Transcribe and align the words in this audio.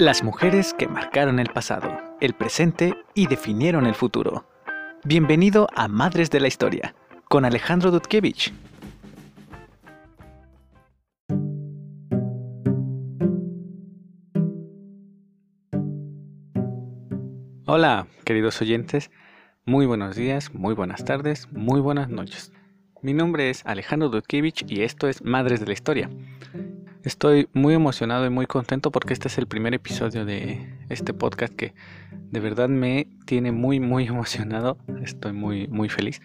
Las 0.00 0.24
mujeres 0.24 0.72
que 0.72 0.88
marcaron 0.88 1.38
el 1.40 1.50
pasado, 1.50 1.94
el 2.22 2.32
presente 2.32 2.94
y 3.14 3.26
definieron 3.26 3.84
el 3.84 3.94
futuro. 3.94 4.46
Bienvenido 5.04 5.68
a 5.74 5.88
Madres 5.88 6.30
de 6.30 6.40
la 6.40 6.48
Historia, 6.48 6.94
con 7.28 7.44
Alejandro 7.44 7.90
Dudkevich. 7.90 8.50
Hola, 17.66 18.06
queridos 18.24 18.58
oyentes, 18.62 19.10
muy 19.66 19.84
buenos 19.84 20.16
días, 20.16 20.54
muy 20.54 20.72
buenas 20.72 21.04
tardes, 21.04 21.46
muy 21.52 21.82
buenas 21.82 22.08
noches. 22.08 22.54
Mi 23.02 23.12
nombre 23.12 23.50
es 23.50 23.66
Alejandro 23.66 24.08
Dudkevich 24.08 24.64
y 24.66 24.80
esto 24.80 25.08
es 25.08 25.22
Madres 25.22 25.60
de 25.60 25.66
la 25.66 25.74
Historia. 25.74 26.08
Estoy 27.02 27.48
muy 27.54 27.72
emocionado 27.72 28.26
y 28.26 28.30
muy 28.30 28.44
contento 28.44 28.90
porque 28.90 29.14
este 29.14 29.28
es 29.28 29.38
el 29.38 29.46
primer 29.46 29.72
episodio 29.72 30.26
de 30.26 30.68
este 30.90 31.14
podcast 31.14 31.54
que 31.54 31.72
de 32.30 32.40
verdad 32.40 32.68
me 32.68 33.08
tiene 33.24 33.52
muy 33.52 33.80
muy 33.80 34.06
emocionado. 34.08 34.76
Estoy 35.02 35.32
muy 35.32 35.66
muy 35.68 35.88
feliz. 35.88 36.20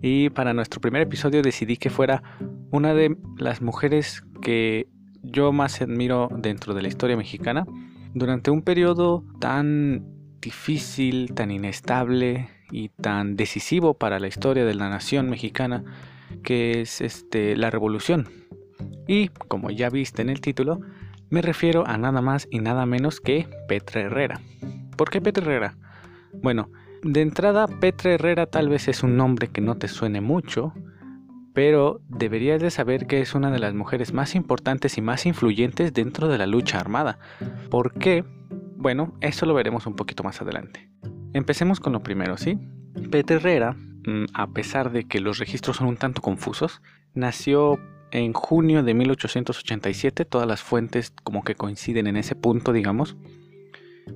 Y 0.00 0.30
para 0.30 0.54
nuestro 0.54 0.80
primer 0.80 1.02
episodio 1.02 1.42
decidí 1.42 1.76
que 1.76 1.90
fuera 1.90 2.22
una 2.70 2.94
de 2.94 3.18
las 3.36 3.60
mujeres 3.60 4.22
que 4.40 4.88
yo 5.22 5.52
más 5.52 5.82
admiro 5.82 6.30
dentro 6.34 6.72
de 6.72 6.82
la 6.82 6.88
historia 6.88 7.16
mexicana 7.16 7.66
durante 8.14 8.50
un 8.50 8.62
periodo 8.62 9.24
tan 9.40 10.06
difícil, 10.40 11.34
tan 11.34 11.50
inestable 11.50 12.48
y 12.70 12.88
tan 12.88 13.36
decisivo 13.36 13.92
para 13.92 14.20
la 14.20 14.28
historia 14.28 14.64
de 14.64 14.74
la 14.74 14.88
nación 14.88 15.28
mexicana 15.28 15.84
que 16.42 16.80
es 16.80 17.02
este 17.02 17.56
la 17.56 17.70
revolución. 17.70 18.28
Y 19.08 19.28
como 19.28 19.70
ya 19.70 19.88
viste 19.88 20.22
en 20.22 20.28
el 20.28 20.40
título, 20.40 20.80
me 21.30 21.42
refiero 21.42 21.84
a 21.86 21.96
nada 21.96 22.20
más 22.20 22.46
y 22.50 22.60
nada 22.60 22.86
menos 22.86 23.20
que 23.20 23.48
Petra 23.66 24.02
Herrera. 24.02 24.40
¿Por 24.96 25.10
qué 25.10 25.20
Petra 25.20 25.44
Herrera? 25.44 25.76
Bueno, 26.34 26.70
de 27.02 27.22
entrada 27.22 27.66
Petra 27.66 28.12
Herrera 28.12 28.46
tal 28.46 28.68
vez 28.68 28.86
es 28.86 29.02
un 29.02 29.16
nombre 29.16 29.48
que 29.48 29.62
no 29.62 29.76
te 29.76 29.88
suene 29.88 30.20
mucho, 30.20 30.74
pero 31.54 32.02
deberías 32.08 32.60
de 32.60 32.70
saber 32.70 33.06
que 33.06 33.20
es 33.20 33.34
una 33.34 33.50
de 33.50 33.58
las 33.58 33.72
mujeres 33.72 34.12
más 34.12 34.34
importantes 34.34 34.98
y 34.98 35.00
más 35.00 35.24
influyentes 35.24 35.94
dentro 35.94 36.28
de 36.28 36.36
la 36.36 36.46
lucha 36.46 36.78
armada. 36.78 37.18
¿Por 37.70 37.94
qué? 37.94 38.24
Bueno, 38.76 39.14
eso 39.22 39.46
lo 39.46 39.54
veremos 39.54 39.86
un 39.86 39.96
poquito 39.96 40.22
más 40.22 40.42
adelante. 40.42 40.90
Empecemos 41.32 41.80
con 41.80 41.94
lo 41.94 42.02
primero, 42.02 42.36
¿sí? 42.36 42.58
Petra 43.10 43.36
Herrera, 43.36 43.72
mm, 43.72 44.26
a 44.34 44.48
pesar 44.48 44.92
de 44.92 45.04
que 45.04 45.20
los 45.20 45.38
registros 45.38 45.78
son 45.78 45.88
un 45.88 45.96
tanto 45.96 46.20
confusos, 46.20 46.82
nació 47.14 47.78
en 48.10 48.32
junio 48.32 48.82
de 48.82 48.94
1887, 48.94 50.24
todas 50.24 50.46
las 50.46 50.62
fuentes 50.62 51.12
como 51.22 51.42
que 51.44 51.54
coinciden 51.54 52.06
en 52.06 52.16
ese 52.16 52.34
punto, 52.34 52.72
digamos. 52.72 53.16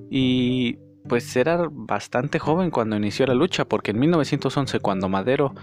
Y 0.09 0.79
pues 1.07 1.35
era 1.35 1.67
bastante 1.69 2.39
joven 2.39 2.71
cuando 2.71 2.95
inició 2.95 3.25
la 3.25 3.33
lucha, 3.33 3.65
porque 3.65 3.91
en 3.91 3.99
1911, 3.99 4.79
cuando 4.79 5.09
Madero 5.09 5.53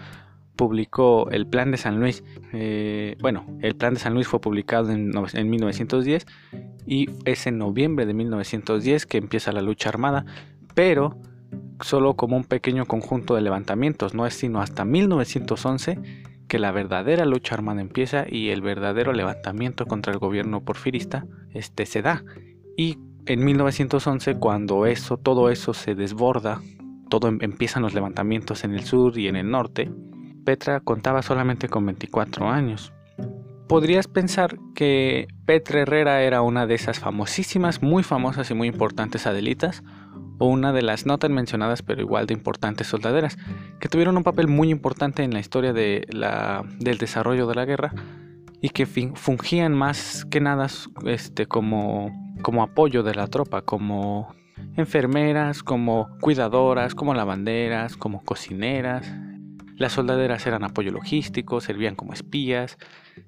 publicó 0.57 1.31
el 1.31 1.47
Plan 1.47 1.71
de 1.71 1.79
San 1.79 2.01
Luis, 2.01 2.23
eh, 2.53 3.17
bueno, 3.21 3.47
el 3.63 3.75
Plan 3.75 3.95
de 3.95 4.01
San 4.01 4.15
Luis 4.15 4.29
fue 4.29 4.41
publicado 4.41 4.91
en, 4.91 5.13
en 5.33 5.51
1910 5.51 6.27
y 6.87 7.09
es 7.25 7.47
en 7.47 7.57
noviembre 7.57 8.05
de 8.05 8.13
1910 8.13 9.07
que 9.07 9.19
empieza 9.19 9.53
la 9.53 9.63
lucha 9.63 9.89
armada, 9.89 10.27
pero 10.75 11.17
solo 11.81 12.15
como 12.15 12.37
un 12.37 12.45
pequeño 12.45 12.85
conjunto 12.85 13.35
de 13.35 13.41
levantamientos, 13.41 14.13
no 14.13 14.27
es 14.27 14.35
sino 14.35 14.61
hasta 14.61 14.85
1911 14.85 15.99
que 16.51 16.59
la 16.59 16.73
verdadera 16.73 17.25
lucha 17.27 17.55
armada 17.55 17.81
empieza 17.81 18.27
y 18.29 18.49
el 18.49 18.61
verdadero 18.61 19.13
levantamiento 19.13 19.87
contra 19.87 20.13
el 20.13 20.19
gobierno 20.19 20.65
porfirista 20.65 21.25
este, 21.55 21.87
se 21.87 22.03
da. 22.03 22.25
Y 22.77 22.99
en 23.27 23.45
1911, 23.45 24.35
cuando 24.35 24.85
eso, 24.85 25.17
todo 25.17 25.49
eso 25.49 25.75
se 25.75 25.95
desborda, 25.95 26.61
todo 27.09 27.29
em, 27.29 27.39
empiezan 27.41 27.85
los 27.85 27.95
levantamientos 27.95 28.65
en 28.65 28.75
el 28.75 28.83
sur 28.83 29.17
y 29.17 29.29
en 29.29 29.37
el 29.37 29.49
norte, 29.49 29.93
Petra 30.45 30.81
contaba 30.81 31.23
solamente 31.23 31.69
con 31.69 31.87
24 31.87 32.51
años. 32.51 32.93
Podrías 33.69 34.09
pensar 34.09 34.59
que 34.75 35.29
Petra 35.47 35.83
Herrera 35.83 36.23
era 36.23 36.43
una 36.43 36.67
de 36.67 36.75
esas 36.75 36.99
famosísimas, 36.99 37.81
muy 37.81 38.03
famosas 38.03 38.51
y 38.51 38.55
muy 38.55 38.67
importantes 38.67 39.29
Adelitas, 39.29 39.85
o 40.39 40.47
una 40.47 40.73
de 40.73 40.83
las 40.83 41.07
no 41.07 41.19
tan 41.19 41.33
mencionadas 41.33 41.83
pero 41.83 42.01
igual 42.01 42.27
de 42.27 42.35
importantes 42.35 42.87
soldaderas, 42.87 43.37
que 43.79 43.89
tuvieron 43.89 44.17
un 44.17 44.23
papel 44.23 44.49
muy 44.49 44.71
importante 44.71 45.23
en 45.23 45.33
la 45.33 45.41
historia 45.41 45.73
de 45.73 46.07
la, 46.11 46.65
del 46.79 46.99
desarrollo 46.99 47.47
de 47.47 47.55
la 47.55 47.65
guerra 47.65 47.93
y 48.61 48.71
que 48.71 48.87
fungían 48.87 49.75
más 49.75 50.25
que 50.27 50.41
nada 50.41 50.67
este, 51.07 51.47
como, 51.47 52.11
como 52.43 52.63
apoyo 52.63 53.03
de 53.03 53.15
la 53.15 53.27
tropa, 53.27 53.63
como 53.63 54.35
enfermeras, 54.77 55.63
como 55.63 56.09
cuidadoras, 56.21 56.95
como 56.95 57.15
lavanderas, 57.15 57.97
como 57.97 58.23
cocineras. 58.23 59.11
Las 59.77 59.93
soldaderas 59.93 60.47
eran 60.47 60.63
apoyo 60.65 60.91
logístico, 60.93 61.61
servían 61.61 61.95
como 61.95 62.13
espías, 62.13 62.77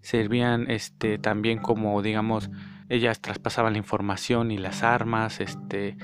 servían 0.03 0.71
este, 0.71 1.19
también 1.19 1.59
como, 1.59 2.03
digamos, 2.03 2.51
ellas 2.91 3.21
traspasaban 3.21 3.73
la 3.73 3.79
información 3.79 4.51
y 4.51 4.59
las 4.59 4.83
armas, 4.83 5.41
este, 5.41 5.97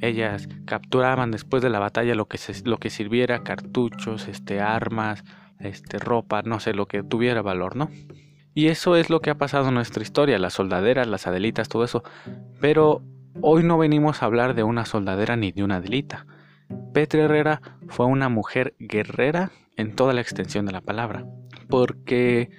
ellas 0.00 0.48
capturaban 0.64 1.30
después 1.30 1.62
de 1.62 1.70
la 1.70 1.78
batalla 1.78 2.14
lo 2.14 2.26
que, 2.26 2.38
lo 2.64 2.78
que 2.78 2.90
sirviera, 2.90 3.42
cartuchos, 3.42 4.28
este, 4.28 4.60
armas, 4.60 5.24
este, 5.58 5.98
ropa, 5.98 6.42
no 6.42 6.60
sé, 6.60 6.72
lo 6.74 6.86
que 6.86 7.02
tuviera 7.02 7.42
valor, 7.42 7.76
¿no? 7.76 7.90
Y 8.54 8.68
eso 8.68 8.96
es 8.96 9.10
lo 9.10 9.20
que 9.20 9.30
ha 9.30 9.38
pasado 9.38 9.68
en 9.68 9.74
nuestra 9.74 10.02
historia, 10.02 10.38
las 10.38 10.54
soldaderas, 10.54 11.06
las 11.06 11.26
adelitas, 11.26 11.68
todo 11.68 11.84
eso. 11.84 12.02
Pero 12.60 13.02
hoy 13.40 13.62
no 13.62 13.78
venimos 13.78 14.22
a 14.22 14.26
hablar 14.26 14.54
de 14.54 14.64
una 14.64 14.84
soldadera 14.84 15.36
ni 15.36 15.52
de 15.52 15.62
una 15.62 15.76
adelita. 15.76 16.26
Petra 16.92 17.22
Herrera 17.22 17.60
fue 17.88 18.06
una 18.06 18.28
mujer 18.28 18.74
guerrera 18.78 19.52
en 19.76 19.94
toda 19.94 20.12
la 20.12 20.20
extensión 20.20 20.66
de 20.66 20.72
la 20.72 20.80
palabra. 20.80 21.24
Porque, 21.68 22.50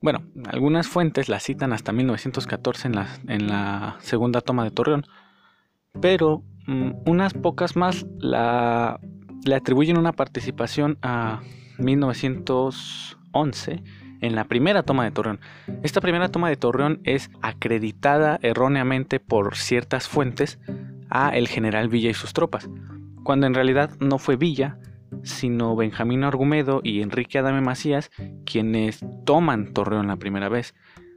bueno, 0.00 0.22
algunas 0.46 0.86
fuentes 0.86 1.28
la 1.28 1.40
citan 1.40 1.72
hasta 1.72 1.92
1914 1.92 2.88
en 2.88 2.94
la, 2.94 3.08
en 3.26 3.48
la 3.48 3.96
segunda 4.00 4.40
toma 4.40 4.64
de 4.64 4.70
Torreón. 4.70 5.04
Pero 6.00 6.44
unas 6.66 7.34
pocas 7.34 7.76
más 7.76 8.06
la, 8.18 8.98
le 9.44 9.54
atribuyen 9.54 9.98
una 9.98 10.12
participación 10.12 10.98
a 11.02 11.42
1911 11.78 13.82
en 14.20 14.34
la 14.34 14.44
primera 14.44 14.82
toma 14.82 15.04
de 15.04 15.10
Torreón. 15.10 15.40
Esta 15.82 16.00
primera 16.00 16.30
toma 16.30 16.48
de 16.48 16.56
Torreón 16.56 17.00
es 17.04 17.30
acreditada 17.42 18.38
erróneamente 18.42 19.20
por 19.20 19.56
ciertas 19.56 20.08
fuentes 20.08 20.58
a 21.10 21.36
el 21.36 21.48
general 21.48 21.88
Villa 21.88 22.08
y 22.10 22.14
sus 22.14 22.32
tropas, 22.32 22.70
cuando 23.22 23.46
en 23.46 23.52
realidad 23.54 23.90
no 24.00 24.18
fue 24.18 24.36
Villa, 24.36 24.78
sino 25.22 25.76
Benjamín 25.76 26.24
Argumedo 26.24 26.80
y 26.82 27.02
Enrique 27.02 27.38
Adame 27.38 27.60
Macías 27.60 28.10
quienes 28.46 29.04
toman 29.24 29.72
Torreón 29.72 30.08
la 30.08 30.16
primera 30.16 30.48
vez. 30.48 30.74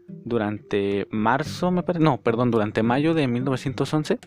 Durante 0.08 1.08
marzo, 1.12 1.72
me 1.72 1.84
no, 2.00 2.18
perdón, 2.18 2.52
durante 2.52 2.84
mayo 2.84 3.14
de 3.14 3.28
1911 3.28 4.20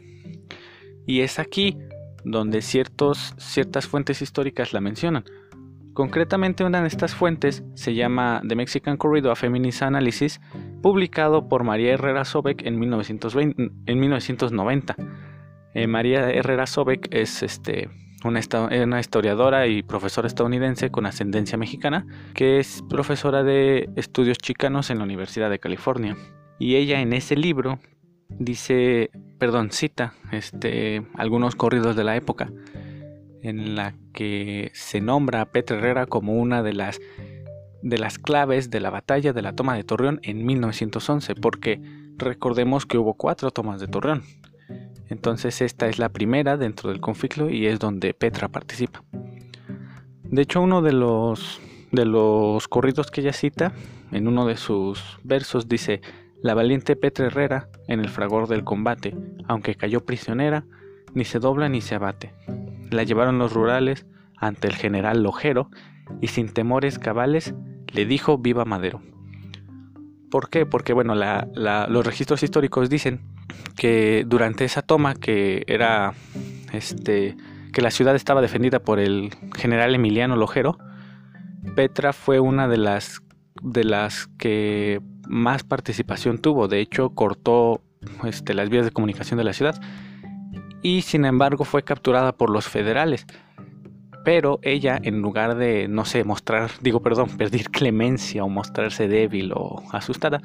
y 1.11 1.23
es 1.23 1.41
aquí 1.41 1.77
donde 2.25 2.63
ciertas 2.63 3.89
fuentes 3.89 4.23
históricas 4.23 4.73
la 4.73 4.81
mencionan. 4.81 5.25
Concretamente 5.93 6.63
una 6.63 6.81
de 6.83 6.87
estas 6.87 7.17
fuentes 7.17 7.65
se 7.75 7.95
llama 7.95 8.41
The 8.47 8.55
Mexican 8.55 8.97
Corridor 8.97 9.37
Feminist 9.37 9.83
Analysis, 9.83 10.41
publicado 10.83 11.49
por 11.49 11.65
María 11.65 11.95
Herrera 11.95 12.25
Sobek 12.25 12.65
en, 12.65 12.79
1920, 12.79 13.73
en 13.87 14.01
1990. 14.01 14.95
Eh, 15.75 15.89
María 15.89 16.31
Herrera 16.31 16.67
Sobek 16.67 17.13
es 17.13 17.43
este, 17.43 17.91
una, 18.23 19.01
historiadora 19.01 19.67
y 19.67 19.83
profesora 19.83 20.29
estadounidense 20.29 20.91
con 20.91 21.07
ascendencia 21.07 21.59
mexicana, 21.59 22.07
que 22.35 22.61
es 22.61 22.85
profesora 22.89 23.43
de 23.43 23.89
estudios 23.97 24.39
chicanos 24.39 24.91
en 24.91 24.99
la 24.99 25.05
Universidad 25.05 25.51
de 25.51 25.59
California. 25.59 26.17
Y 26.61 26.77
ella 26.77 27.01
en 27.01 27.13
ese 27.15 27.35
libro 27.35 27.81
dice, 28.39 29.11
perdón, 29.39 29.71
cita 29.71 30.15
este, 30.33 31.03
algunos 31.15 31.55
corridos 31.57 31.97
de 31.97 32.05
la 32.05 32.17
época 32.17 32.51
en 33.43 33.75
la 33.75 33.95
que 34.13 34.71
se 34.75 35.01
nombra 35.01 35.41
a 35.41 35.47
Petra 35.47 35.79
Herrera 35.79 36.07
como 36.07 36.35
una 36.35 36.63
de 36.63 36.75
las 36.75 37.01
de 37.83 37.97
las 37.97 38.19
claves 38.19 38.71
de 38.71 38.81
la 38.81 38.91
batalla 38.91 39.33
de 39.33 39.41
la 39.41 39.55
toma 39.55 39.75
de 39.75 39.85
Torreón 39.85 40.21
en 40.23 40.45
1911, 40.45 41.35
porque 41.35 41.81
recordemos 42.19 42.85
que 42.85 42.99
hubo 42.99 43.15
cuatro 43.15 43.51
tomas 43.51 43.81
de 43.81 43.89
Torreón. 43.89 44.23
Entonces 45.09 45.63
esta 45.63 45.89
es 45.89 45.99
la 45.99 46.11
primera 46.11 46.57
dentro 46.57 46.91
del 46.91 47.01
conflicto 47.01 47.49
y 47.49 47.67
es 47.67 47.79
donde 47.79 48.13
Petra 48.13 48.49
participa. 48.49 49.03
De 50.25 50.43
hecho, 50.43 50.61
uno 50.61 50.83
de 50.83 50.93
los 50.93 51.61
de 51.91 52.05
los 52.05 52.69
corridos 52.69 53.11
que 53.11 53.21
ella 53.21 53.33
cita 53.33 53.73
en 54.13 54.29
uno 54.29 54.47
de 54.47 54.57
sus 54.57 55.19
versos 55.25 55.69
dice 55.69 56.03
la 56.43 56.55
valiente 56.55 56.97
Petra 56.97 57.27
Herrera, 57.27 57.69
en 57.87 58.01
el 58.01 58.09
fragor 58.09 58.49
del 58.49 58.65
combate, 58.65 59.17
aunque 59.47 59.75
cayó 59.75 60.05
prisionera, 60.05 60.65
ni 61.15 61.25
se 61.25 61.39
dobla 61.39 61.69
ni 61.69 61.81
se 61.81 61.95
abate. 61.95 62.33
La 62.91 63.03
llevaron 63.03 63.39
los 63.39 63.53
rurales 63.53 64.07
ante 64.37 64.69
el 64.69 64.75
general 64.75 65.23
Lojero 65.23 65.71
y 66.21 66.29
sin 66.29 66.53
temores 66.53 66.99
cabales 66.99 67.55
le 67.93 68.07
dijo 68.07 68.39
viva 68.39 68.65
Madero. 68.65 69.03
¿Por 70.31 70.49
qué? 70.49 70.65
Porque 70.65 70.93
bueno, 70.93 71.15
los 71.15 72.07
registros 72.07 72.43
históricos 72.43 72.89
dicen 72.89 73.21
que 73.77 74.25
durante 74.27 74.65
esa 74.65 74.83
toma 74.83 75.15
que 75.15 75.65
era 75.67 76.15
este 76.73 77.37
que 77.73 77.83
la 77.83 77.91
ciudad 77.91 78.17
estaba 78.17 78.41
defendida 78.41 78.81
por 78.81 78.99
el 78.99 79.31
general 79.57 79.95
Emiliano 79.95 80.37
Lojero, 80.37 80.79
Petra 81.77 82.13
fue 82.13 82.41
una 82.41 82.69
de 82.69 82.79
las 82.79 83.23
de 83.63 83.85
las 83.85 84.27
que 84.39 85.01
más 85.31 85.63
participación 85.63 86.39
tuvo. 86.39 86.69
De 86.69 86.81
hecho, 86.81 87.11
cortó 87.11 87.81
este, 88.25 88.53
las 88.53 88.69
vías 88.69 88.85
de 88.85 88.91
comunicación 88.91 89.39
de 89.39 89.45
la 89.45 89.53
ciudad. 89.53 89.81
Y 90.83 91.03
sin 91.03 91.25
embargo 91.25 91.65
fue 91.65 91.85
capturada 91.85 92.33
por 92.33 92.51
los 92.51 92.67
federales. 92.67 93.27
Pero 94.25 94.59
ella, 94.63 94.99
en 95.03 95.23
lugar 95.23 95.57
de, 95.57 95.89
no 95.89 96.05
sé, 96.05 96.25
mostrar, 96.25 96.71
digo, 96.83 97.01
perdón, 97.01 97.29
pedir 97.39 97.71
clemencia 97.71 98.45
o 98.45 98.49
mostrarse 98.49 99.09
débil 99.09 99.53
o 99.55 99.83
asustada, 99.93 100.43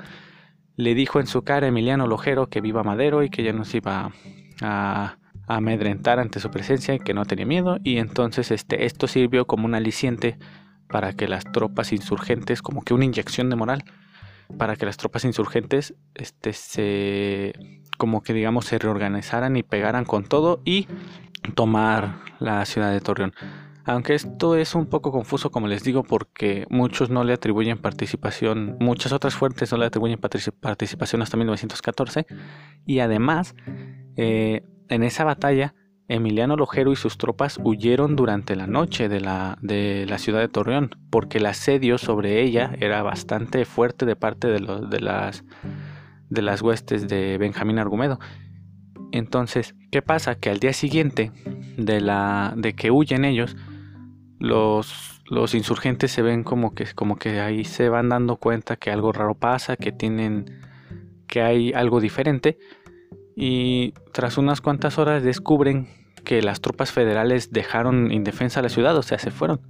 le 0.78 0.94
dijo 0.94 1.20
en 1.20 1.28
su 1.28 1.44
cara 1.44 1.66
a 1.66 1.70
Emiliano 1.70 2.06
Lojero 2.06 2.48
que 2.48 2.62
viva 2.62 2.84
Madero 2.84 3.24
y 3.24 3.30
que 3.30 3.44
ya 3.44 3.54
no 3.54 3.66
se 3.66 3.78
iba 3.78 4.12
a, 4.62 5.18
amedrentar 5.48 6.20
ante 6.20 6.40
su 6.40 6.50
presencia 6.50 6.96
y 6.96 7.00
que 7.00 7.14
no 7.14 7.26
tenía 7.26 7.46
miedo. 7.46 7.78
Y 7.84 7.98
entonces 7.98 8.52
este, 8.52 8.86
esto 8.86 9.08
sirvió 9.08 9.46
como 9.46 9.66
un 9.66 9.76
aliciente 9.76 10.38
para 10.88 11.14
que 11.14 11.28
las 11.28 11.44
tropas 11.46 11.92
insurgentes, 11.92 12.62
como 12.62 12.84
que 12.84 12.94
una 12.94 13.06
inyección 13.06 13.50
de 13.50 13.56
moral, 13.56 13.84
para 14.58 14.76
que 14.76 14.86
las 14.86 14.98
tropas 14.98 15.26
insurgentes 15.26 15.96
este, 16.14 16.54
se, 16.54 17.54
como 17.98 18.22
que 18.22 18.34
digamos, 18.34 18.66
se 18.66 18.78
reorganizaran 18.80 19.56
y 19.58 19.64
pegaran 19.64 20.06
con 20.06 20.26
todo 20.26 20.62
y 20.66 20.88
tomar 21.56 22.20
la 22.40 22.66
ciudad 22.66 22.92
de 22.92 23.02
Torreón. 23.02 23.34
Aunque 23.88 24.16
esto 24.16 24.56
es 24.56 24.74
un 24.74 24.88
poco 24.88 25.12
confuso, 25.12 25.52
como 25.52 25.68
les 25.68 25.84
digo, 25.84 26.04
porque 26.04 26.66
muchos 26.70 27.12
no 27.12 27.24
le 27.24 27.34
atribuyen 27.34 27.78
participación, 27.78 28.78
muchas 28.80 29.12
otras 29.12 29.36
fuentes 29.36 29.72
no 29.72 29.78
le 29.78 29.86
atribuyen 29.86 30.20
participación 30.20 31.22
hasta 31.22 31.38
1914. 31.38 32.26
Y 32.88 33.00
además, 33.00 33.54
eh, 34.18 34.64
en 34.90 35.04
esa 35.04 35.24
batalla, 35.24 35.76
Emiliano 36.08 36.56
Lojero 36.56 36.92
y 36.92 36.96
sus 36.96 37.18
tropas 37.18 37.60
huyeron 37.64 38.16
durante 38.16 38.56
la 38.56 38.68
noche 38.68 39.10
de 39.10 39.22
la, 39.22 39.58
de 39.62 40.06
la 40.08 40.20
ciudad 40.20 40.40
de 40.40 40.48
Torreón, 40.48 40.92
porque 41.10 41.40
el 41.40 41.48
asedio 41.48 41.98
sobre 41.98 42.44
ella 42.44 42.76
era 42.80 43.02
bastante 43.02 43.66
fuerte 43.66 44.06
de 44.06 44.16
parte 44.16 44.48
de, 44.48 44.60
de, 44.90 45.00
las, 45.00 45.44
de 46.30 46.42
las 46.44 46.62
huestes 46.62 47.08
de 47.08 47.38
Benjamín 47.40 47.80
Argumedo. 47.80 48.20
Entonces, 49.12 49.76
¿qué 49.92 50.02
pasa? 50.02 50.36
Que 50.36 50.52
al 50.52 50.60
día 50.60 50.74
siguiente 50.74 51.32
de, 51.78 52.02
la, 52.02 52.54
de 52.56 52.74
que 52.74 52.92
huyen 52.92 53.26
ellos, 53.26 53.56
los, 54.40 55.24
los 55.26 55.56
insurgentes 55.56 56.12
se 56.12 56.22
ven 56.22 56.44
como 56.44 56.76
que, 56.76 56.86
como 56.94 57.16
que 57.16 57.40
ahí 57.40 57.64
se 57.64 57.90
van 57.90 58.10
dando 58.10 58.38
cuenta 58.38 58.76
que 58.76 58.92
algo 58.92 59.12
raro 59.12 59.34
pasa, 59.34 59.76
que 59.76 59.92
tienen, 59.92 60.62
que 61.26 61.42
hay 61.42 61.74
algo 61.74 62.00
diferente 62.00 62.60
y 63.36 63.94
tras 64.14 64.38
unas 64.38 64.62
cuantas 64.62 64.98
horas 64.98 65.24
descubren 65.24 65.88
que 66.24 66.42
las 66.42 66.62
tropas 66.62 66.92
federales 66.92 67.52
dejaron 67.52 68.12
indefensa 68.12 68.62
la 68.62 68.70
ciudad, 68.70 68.98
o 68.98 69.04
sea, 69.04 69.20
se 69.20 69.32
fueron. 69.32 69.62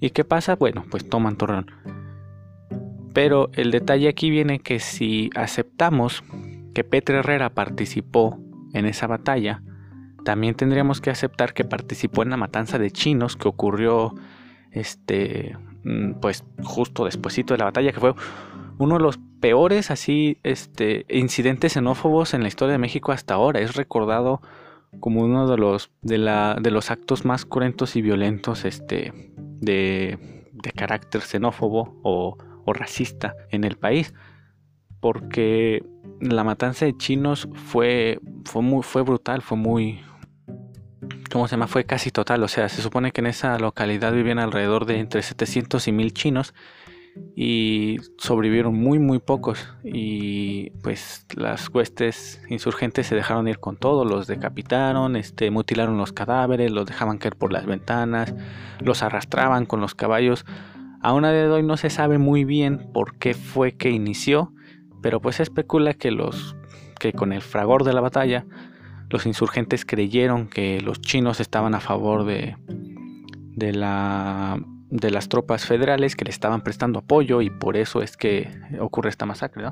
¿Y 0.00 0.10
qué 0.10 0.24
pasa? 0.24 0.56
Bueno, 0.56 0.84
pues 0.90 1.08
toman 1.08 1.36
Torreón. 1.36 1.70
Pero 3.14 3.50
el 3.54 3.70
detalle 3.70 4.08
aquí 4.08 4.30
viene 4.30 4.60
que 4.60 4.78
si 4.78 5.30
aceptamos 5.34 6.22
que 6.74 6.84
Petre 6.84 7.18
Herrera 7.18 7.50
participó 7.50 8.38
en 8.72 8.86
esa 8.86 9.06
batalla, 9.06 9.62
también 10.24 10.54
tendríamos 10.54 11.00
que 11.00 11.10
aceptar 11.10 11.52
que 11.52 11.64
participó 11.64 12.22
en 12.22 12.30
la 12.30 12.36
matanza 12.36 12.78
de 12.78 12.90
chinos 12.90 13.36
que 13.36 13.48
ocurrió 13.48 14.14
este 14.70 15.56
mm, 15.84 16.14
pues 16.20 16.44
justo 16.62 17.04
despuesito 17.04 17.54
de 17.54 17.58
la 17.58 17.66
batalla 17.66 17.92
que 17.92 18.00
fue 18.00 18.14
uno 18.82 18.96
de 18.96 19.02
los 19.02 19.20
peores 19.40 19.90
así 19.90 20.38
este, 20.42 21.06
incidentes 21.08 21.74
xenófobos 21.74 22.34
en 22.34 22.42
la 22.42 22.48
historia 22.48 22.72
de 22.72 22.78
México 22.78 23.12
hasta 23.12 23.34
ahora. 23.34 23.60
Es 23.60 23.76
recordado 23.76 24.40
como 24.98 25.22
uno 25.22 25.48
de 25.48 25.56
los, 25.56 25.90
de, 26.02 26.18
la, 26.18 26.56
de 26.60 26.72
los 26.72 26.90
actos 26.90 27.24
más 27.24 27.44
cruentos 27.44 27.94
y 27.94 28.02
violentos 28.02 28.64
este, 28.64 29.12
de, 29.36 30.48
de 30.52 30.72
carácter 30.72 31.22
xenófobo 31.22 32.00
o, 32.02 32.36
o, 32.64 32.72
racista 32.72 33.36
en 33.50 33.62
el 33.62 33.76
país. 33.76 34.14
Porque 35.00 35.84
la 36.20 36.42
matanza 36.42 36.84
de 36.84 36.96
chinos 36.96 37.48
fue, 37.54 38.18
fue, 38.44 38.62
muy, 38.62 38.82
fue 38.82 39.02
brutal, 39.02 39.42
fue 39.42 39.56
muy... 39.56 40.00
¿Cómo 41.32 41.46
se 41.46 41.52
llama? 41.52 41.66
Fue 41.68 41.84
casi 41.84 42.10
total. 42.10 42.42
O 42.42 42.48
sea, 42.48 42.68
se 42.68 42.82
supone 42.82 43.12
que 43.12 43.20
en 43.20 43.28
esa 43.28 43.58
localidad 43.58 44.12
vivían 44.12 44.38
alrededor 44.38 44.86
de 44.86 44.98
entre 44.98 45.22
700 45.22 45.88
y 45.88 45.92
1000 45.92 46.12
chinos 46.12 46.54
y 47.34 47.98
sobrevivieron 48.18 48.74
muy 48.74 48.98
muy 48.98 49.18
pocos 49.18 49.68
y 49.84 50.70
pues 50.82 51.26
las 51.34 51.68
huestes 51.68 52.42
insurgentes 52.48 53.06
se 53.06 53.14
dejaron 53.14 53.48
ir 53.48 53.58
con 53.58 53.76
todo, 53.76 54.04
los 54.04 54.26
decapitaron, 54.26 55.16
este, 55.16 55.50
mutilaron 55.50 55.98
los 55.98 56.12
cadáveres, 56.12 56.70
los 56.70 56.86
dejaban 56.86 57.18
caer 57.18 57.36
por 57.36 57.52
las 57.52 57.66
ventanas, 57.66 58.34
los 58.80 59.02
arrastraban 59.02 59.66
con 59.66 59.80
los 59.80 59.94
caballos. 59.94 60.44
A 61.00 61.14
una 61.14 61.32
de 61.32 61.48
hoy 61.48 61.62
no 61.62 61.76
se 61.76 61.90
sabe 61.90 62.18
muy 62.18 62.44
bien 62.44 62.90
por 62.92 63.18
qué 63.18 63.34
fue 63.34 63.72
que 63.72 63.90
inició, 63.90 64.52
pero 65.02 65.20
pues 65.20 65.36
se 65.36 65.42
especula 65.42 65.94
que 65.94 66.10
los 66.10 66.56
que 67.00 67.12
con 67.12 67.32
el 67.32 67.42
fragor 67.42 67.84
de 67.84 67.92
la 67.92 68.00
batalla 68.00 68.46
los 69.10 69.26
insurgentes 69.26 69.84
creyeron 69.84 70.48
que 70.48 70.80
los 70.80 71.00
chinos 71.00 71.40
estaban 71.40 71.74
a 71.74 71.80
favor 71.80 72.24
de 72.24 72.56
de 73.54 73.72
la 73.72 74.58
de 74.92 75.10
las 75.10 75.30
tropas 75.30 75.64
federales 75.64 76.16
que 76.16 76.26
le 76.26 76.30
estaban 76.30 76.60
prestando 76.60 76.98
apoyo 76.98 77.40
y 77.40 77.48
por 77.48 77.78
eso 77.78 78.02
es 78.02 78.18
que 78.18 78.50
ocurre 78.78 79.08
esta 79.08 79.24
masacre, 79.24 79.64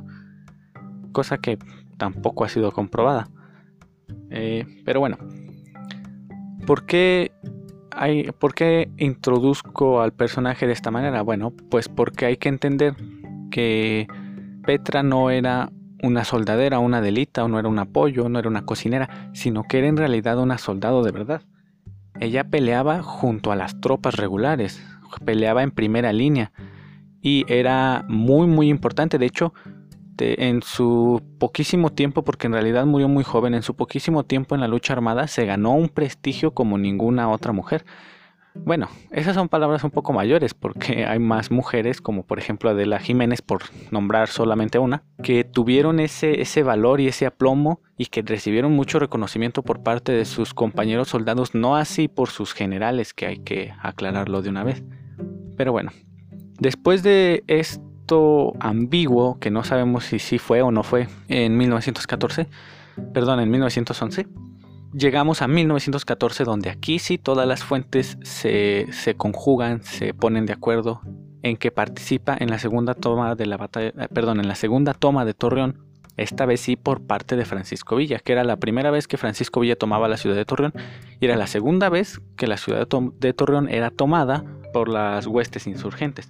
Cosa 1.13 1.37
que 1.39 1.59
tampoco 1.99 2.45
ha 2.45 2.49
sido 2.49 2.73
comprobada. 2.73 3.29
Eh, 4.31 4.65
pero 4.87 5.01
bueno, 5.01 5.19
¿por 6.67 6.87
qué, 6.87 7.33
hay, 7.91 8.31
¿por 8.33 8.55
qué 8.55 8.91
introduzco 8.97 10.01
al 10.01 10.13
personaje 10.13 10.67
de 10.67 10.73
esta 10.73 10.91
manera? 10.91 11.21
Bueno, 11.21 11.53
pues 11.69 11.91
porque 11.91 12.25
hay 12.25 12.39
que 12.39 12.49
entender 12.49 12.95
que 13.51 14.07
Petra 14.65 15.03
no 15.03 15.29
era 15.29 15.71
una 16.03 16.25
soldadera, 16.25 16.79
una 16.79 17.03
delita, 17.03 17.45
o 17.45 17.49
no 17.49 17.59
era 17.59 17.69
un 17.69 17.79
apoyo, 17.79 18.31
no 18.31 18.39
era 18.39 18.49
una 18.49 18.65
cocinera, 18.65 19.31
sino 19.35 19.65
que 19.65 19.81
era 19.81 19.89
en 19.89 19.99
realidad 19.99 20.39
una 20.39 20.57
soldado 20.57 21.03
de 21.03 21.13
verdad. 21.13 21.43
Ella 22.21 22.45
peleaba 22.45 23.03
junto 23.03 23.53
a 23.53 23.57
las 23.57 23.81
tropas 23.81 24.17
regulares, 24.17 24.83
peleaba 25.25 25.63
en 25.63 25.71
primera 25.71 26.13
línea 26.13 26.53
y 27.23 27.45
era 27.49 28.05
muy 28.09 28.47
muy 28.47 28.69
importante. 28.69 29.19
De 29.19 29.27
hecho, 29.27 29.53
en 30.21 30.63
su 30.63 31.23
poquísimo 31.39 31.91
tiempo, 31.91 32.23
porque 32.23 32.47
en 32.47 32.53
realidad 32.53 32.87
murió 32.87 33.09
muy 33.09 33.25
joven, 33.25 33.55
en 33.55 33.63
su 33.63 33.75
poquísimo 33.75 34.25
tiempo 34.25 34.55
en 34.55 34.61
la 34.61 34.69
lucha 34.69 34.93
armada 34.93 35.27
se 35.27 35.47
ganó 35.47 35.73
un 35.73 35.89
prestigio 35.89 36.53
como 36.53 36.79
ninguna 36.79 37.31
otra 37.31 37.53
mujer. 37.53 37.85
Bueno, 38.53 38.89
esas 39.13 39.37
son 39.37 39.49
palabras 39.49 39.85
un 39.85 39.93
poco 39.93 40.13
mayores 40.13 40.55
porque 40.55 41.05
hay 41.07 41.19
más 41.19 41.51
mujeres, 41.51 42.01
como 42.01 42.25
por 42.25 42.39
ejemplo 42.39 42.71
Adela 42.71 42.99
Jiménez, 42.99 43.43
por 43.43 43.63
nombrar 43.91 44.29
solamente 44.29 44.79
una, 44.79 45.05
que 45.23 45.45
tuvieron 45.45 46.01
ese, 46.01 46.41
ese 46.43 46.63
valor 46.63 47.01
y 47.01 47.09
ese 47.09 47.27
aplomo 47.27 47.81
y 47.97 48.07
que 48.07 48.23
recibieron 48.23 48.73
mucho 48.73 48.99
reconocimiento 48.99 49.63
por 49.63 49.83
parte 49.83 50.13
de 50.13 50.25
sus 50.25 50.53
compañeros 50.53 51.09
soldados, 51.09 51.55
no 51.55 51.77
así 51.77 52.09
por 52.09 52.29
sus 52.29 52.53
generales, 52.53 53.15
que 53.15 53.27
hay 53.27 53.39
que 53.39 53.73
aclararlo 53.81 54.43
de 54.43 54.49
una 54.49 54.65
vez. 54.65 54.83
Pero 55.61 55.73
bueno, 55.73 55.93
después 56.59 57.03
de 57.03 57.45
esto 57.47 58.55
ambiguo, 58.61 59.39
que 59.39 59.51
no 59.51 59.63
sabemos 59.63 60.05
si 60.05 60.19
sí 60.19 60.39
fue 60.39 60.63
o 60.63 60.71
no 60.71 60.83
fue 60.83 61.07
en 61.29 61.59
1914, 61.59 62.47
perdón, 63.13 63.41
en 63.41 63.51
1911, 63.51 64.27
llegamos 64.95 65.43
a 65.43 65.49
1914 65.49 66.45
donde 66.45 66.71
aquí 66.71 66.99
sí 66.99 67.19
todas 67.19 67.47
las 67.47 67.63
fuentes 67.63 68.17
se, 68.23 68.87
se, 68.91 69.17
conjugan, 69.17 69.83
se 69.83 70.15
ponen 70.15 70.47
de 70.47 70.55
acuerdo 70.55 71.03
en 71.43 71.59
que 71.59 71.71
participa 71.71 72.39
en 72.41 72.49
la 72.49 72.59
segunda 72.59 72.95
toma 72.95 73.35
de 73.35 73.45
la 73.45 73.59
batalla, 73.59 73.89
eh, 73.89 74.09
perdón, 74.15 74.41
en 74.41 74.49
la 74.49 74.55
segunda 74.55 74.95
toma 74.95 75.27
de 75.27 75.35
Torreón, 75.35 75.85
esta 76.17 76.47
vez 76.47 76.61
sí 76.63 76.77
por 76.77 77.07
parte 77.07 77.37
de 77.37 77.45
Francisco 77.45 77.97
Villa, 77.97 78.19
que 78.19 78.33
era 78.33 78.45
la 78.45 78.57
primera 78.57 78.91
vez 78.91 79.07
que 79.07 79.19
Francisco 79.19 79.61
Villa 79.61 79.77
tomaba 79.77 80.09
la 80.09 80.17
ciudad 80.17 80.37
de 80.37 80.47
Torreón 80.47 80.73
y 81.21 81.27
era 81.27 81.37
la 81.37 81.47
segunda 81.47 81.91
vez 81.91 82.23
que 82.39 82.47
la 82.47 82.57
ciudad 82.57 82.89
de 82.89 83.33
Torreón 83.35 83.69
era 83.69 83.91
tomada 83.91 84.43
por 84.73 84.89
las 84.89 85.27
huestes 85.27 85.67
insurgentes. 85.67 86.29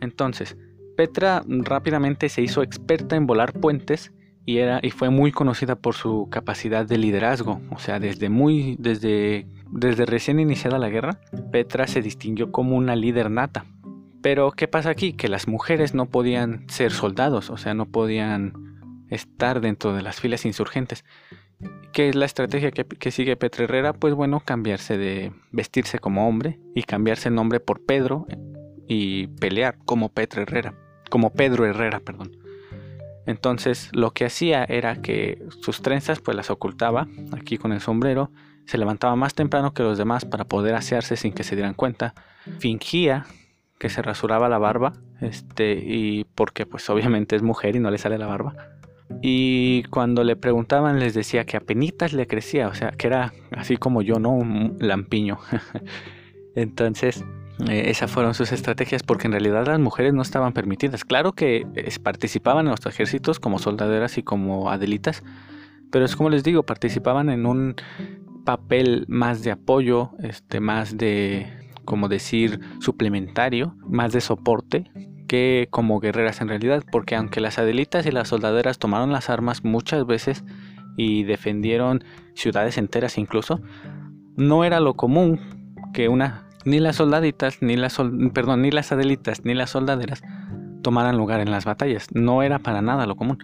Entonces, 0.00 0.56
Petra 0.96 1.42
rápidamente 1.46 2.28
se 2.28 2.42
hizo 2.42 2.62
experta 2.62 3.16
en 3.16 3.26
volar 3.26 3.52
puentes 3.52 4.12
y, 4.46 4.58
era, 4.58 4.80
y 4.82 4.90
fue 4.90 5.10
muy 5.10 5.32
conocida 5.32 5.76
por 5.76 5.94
su 5.94 6.28
capacidad 6.30 6.86
de 6.86 6.98
liderazgo. 6.98 7.60
O 7.70 7.78
sea, 7.78 8.00
desde, 8.00 8.28
muy, 8.28 8.76
desde, 8.78 9.46
desde 9.70 10.06
recién 10.06 10.40
iniciada 10.40 10.78
la 10.78 10.88
guerra, 10.88 11.20
Petra 11.52 11.86
se 11.86 12.02
distinguió 12.02 12.50
como 12.52 12.76
una 12.76 12.96
líder 12.96 13.30
nata. 13.30 13.64
Pero, 14.22 14.50
¿qué 14.52 14.68
pasa 14.68 14.90
aquí? 14.90 15.14
Que 15.14 15.28
las 15.28 15.48
mujeres 15.48 15.94
no 15.94 16.06
podían 16.06 16.68
ser 16.68 16.92
soldados, 16.92 17.48
o 17.48 17.56
sea, 17.56 17.72
no 17.74 17.86
podían 17.86 18.52
estar 19.08 19.60
dentro 19.60 19.94
de 19.94 20.02
las 20.02 20.20
filas 20.20 20.44
insurgentes. 20.44 21.04
¿Qué 21.92 22.08
es 22.08 22.14
la 22.14 22.24
estrategia 22.24 22.70
que, 22.70 23.10
sigue 23.10 23.36
Petra 23.36 23.64
Herrera? 23.64 23.92
Pues 23.92 24.14
bueno, 24.14 24.40
cambiarse 24.40 24.96
de 24.96 25.32
vestirse 25.50 25.98
como 25.98 26.28
hombre 26.28 26.58
y 26.74 26.84
cambiarse 26.84 27.28
el 27.28 27.34
nombre 27.34 27.60
por 27.60 27.84
Pedro 27.84 28.26
y 28.86 29.26
pelear 29.26 29.76
como 29.84 30.08
Petra 30.08 30.42
Herrera, 30.42 30.74
como 31.10 31.30
Pedro 31.32 31.66
Herrera, 31.66 32.00
perdón. 32.00 32.36
Entonces 33.26 33.90
lo 33.92 34.12
que 34.12 34.24
hacía 34.24 34.64
era 34.64 35.02
que 35.02 35.44
sus 35.60 35.82
trenzas 35.82 36.20
pues 36.20 36.36
las 36.36 36.50
ocultaba 36.50 37.08
aquí 37.32 37.58
con 37.58 37.72
el 37.72 37.80
sombrero, 37.80 38.30
se 38.66 38.78
levantaba 38.78 39.16
más 39.16 39.34
temprano 39.34 39.74
que 39.74 39.82
los 39.82 39.98
demás 39.98 40.24
para 40.24 40.44
poder 40.44 40.74
asearse 40.74 41.16
sin 41.16 41.32
que 41.32 41.44
se 41.44 41.56
dieran 41.56 41.74
cuenta, 41.74 42.14
fingía 42.58 43.26
que 43.78 43.88
se 43.88 44.02
rasuraba 44.02 44.48
la 44.48 44.58
barba, 44.58 44.92
este, 45.20 45.72
y 45.72 46.24
porque 46.34 46.66
pues 46.66 46.88
obviamente 46.90 47.34
es 47.34 47.42
mujer 47.42 47.76
y 47.76 47.80
no 47.80 47.90
le 47.90 47.98
sale 47.98 48.18
la 48.18 48.26
barba. 48.26 48.54
Y 49.22 49.82
cuando 49.84 50.24
le 50.24 50.36
preguntaban 50.36 50.98
les 50.98 51.14
decía 51.14 51.44
que 51.44 51.56
apenas 51.56 52.12
le 52.12 52.26
crecía, 52.26 52.68
o 52.68 52.74
sea, 52.74 52.92
que 52.92 53.06
era 53.06 53.32
así 53.50 53.76
como 53.76 54.02
yo, 54.02 54.18
¿no? 54.18 54.30
Un 54.30 54.76
lampiño. 54.80 55.38
Entonces, 56.54 57.24
eh, 57.68 57.90
esas 57.90 58.10
fueron 58.10 58.34
sus 58.34 58.52
estrategias 58.52 59.02
porque 59.02 59.26
en 59.26 59.32
realidad 59.32 59.66
las 59.66 59.78
mujeres 59.78 60.14
no 60.14 60.22
estaban 60.22 60.52
permitidas. 60.52 61.04
Claro 61.04 61.32
que 61.32 61.66
participaban 62.02 62.66
en 62.66 62.70
los 62.72 62.86
ejércitos 62.86 63.40
como 63.40 63.58
soldaderas 63.58 64.16
y 64.18 64.22
como 64.22 64.70
adelitas, 64.70 65.22
pero 65.90 66.04
es 66.04 66.16
como 66.16 66.30
les 66.30 66.44
digo, 66.44 66.62
participaban 66.62 67.28
en 67.28 67.46
un 67.46 67.76
papel 68.44 69.04
más 69.08 69.42
de 69.42 69.50
apoyo, 69.50 70.12
este, 70.22 70.60
más 70.60 70.96
de 70.96 71.46
como 71.84 72.08
decir, 72.08 72.60
suplementario, 72.80 73.74
más 73.86 74.12
de 74.12 74.20
soporte 74.20 74.90
que 75.30 75.68
como 75.70 76.00
guerreras 76.00 76.40
en 76.40 76.48
realidad, 76.48 76.82
porque 76.90 77.14
aunque 77.14 77.40
las 77.40 77.60
adelitas 77.60 78.04
y 78.04 78.10
las 78.10 78.26
soldaderas 78.26 78.80
tomaron 78.80 79.12
las 79.12 79.30
armas 79.30 79.62
muchas 79.62 80.04
veces 80.04 80.42
y 80.96 81.22
defendieron 81.22 82.02
ciudades 82.34 82.76
enteras 82.78 83.16
incluso, 83.16 83.60
no 84.34 84.64
era 84.64 84.80
lo 84.80 84.94
común 84.94 85.38
que 85.94 86.08
una 86.08 86.48
ni 86.64 86.80
las 86.80 86.96
soldaditas 86.96 87.62
ni 87.62 87.76
las 87.76 87.96
perdón, 88.34 88.62
ni 88.62 88.72
las 88.72 88.90
adelitas 88.90 89.44
ni 89.44 89.54
las 89.54 89.70
soldaderas 89.70 90.20
tomaran 90.82 91.16
lugar 91.16 91.38
en 91.38 91.52
las 91.52 91.64
batallas, 91.64 92.08
no 92.12 92.42
era 92.42 92.58
para 92.58 92.82
nada 92.82 93.06
lo 93.06 93.14
común. 93.14 93.38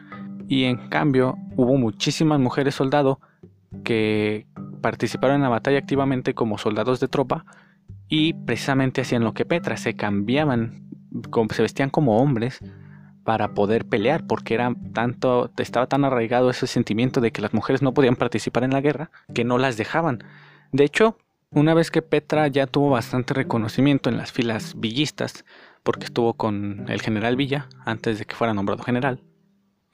Y 0.48 0.64
en 0.64 0.88
cambio, 0.88 1.36
hubo 1.54 1.76
muchísimas 1.76 2.40
mujeres 2.40 2.74
soldado 2.74 3.20
que 3.84 4.48
participaron 4.82 5.36
en 5.36 5.42
la 5.42 5.50
batalla 5.50 5.78
activamente 5.78 6.34
como 6.34 6.58
soldados 6.58 6.98
de 6.98 7.06
tropa 7.06 7.44
y 8.08 8.32
precisamente 8.32 9.02
hacían 9.02 9.22
lo 9.22 9.34
que 9.34 9.44
Petra, 9.44 9.76
se 9.76 9.94
cambiaban, 9.94 10.85
se 11.52 11.62
vestían 11.62 11.90
como 11.90 12.20
hombres 12.20 12.60
para 13.24 13.54
poder 13.54 13.86
pelear, 13.86 14.26
porque 14.26 14.54
era 14.54 14.74
tanto, 14.92 15.50
estaba 15.58 15.88
tan 15.88 16.04
arraigado 16.04 16.48
ese 16.48 16.66
sentimiento 16.66 17.20
de 17.20 17.32
que 17.32 17.42
las 17.42 17.52
mujeres 17.52 17.82
no 17.82 17.92
podían 17.92 18.16
participar 18.16 18.64
en 18.64 18.70
la 18.70 18.80
guerra, 18.80 19.10
que 19.34 19.44
no 19.44 19.58
las 19.58 19.76
dejaban. 19.76 20.22
De 20.72 20.84
hecho, 20.84 21.18
una 21.50 21.74
vez 21.74 21.90
que 21.90 22.02
Petra 22.02 22.46
ya 22.48 22.66
tuvo 22.66 22.90
bastante 22.90 23.34
reconocimiento 23.34 24.10
en 24.10 24.16
las 24.16 24.32
filas 24.32 24.74
villistas, 24.78 25.44
porque 25.82 26.04
estuvo 26.04 26.34
con 26.34 26.86
el 26.88 27.02
general 27.02 27.36
Villa 27.36 27.68
antes 27.84 28.18
de 28.18 28.24
que 28.24 28.34
fuera 28.34 28.54
nombrado 28.54 28.82
general, 28.82 29.22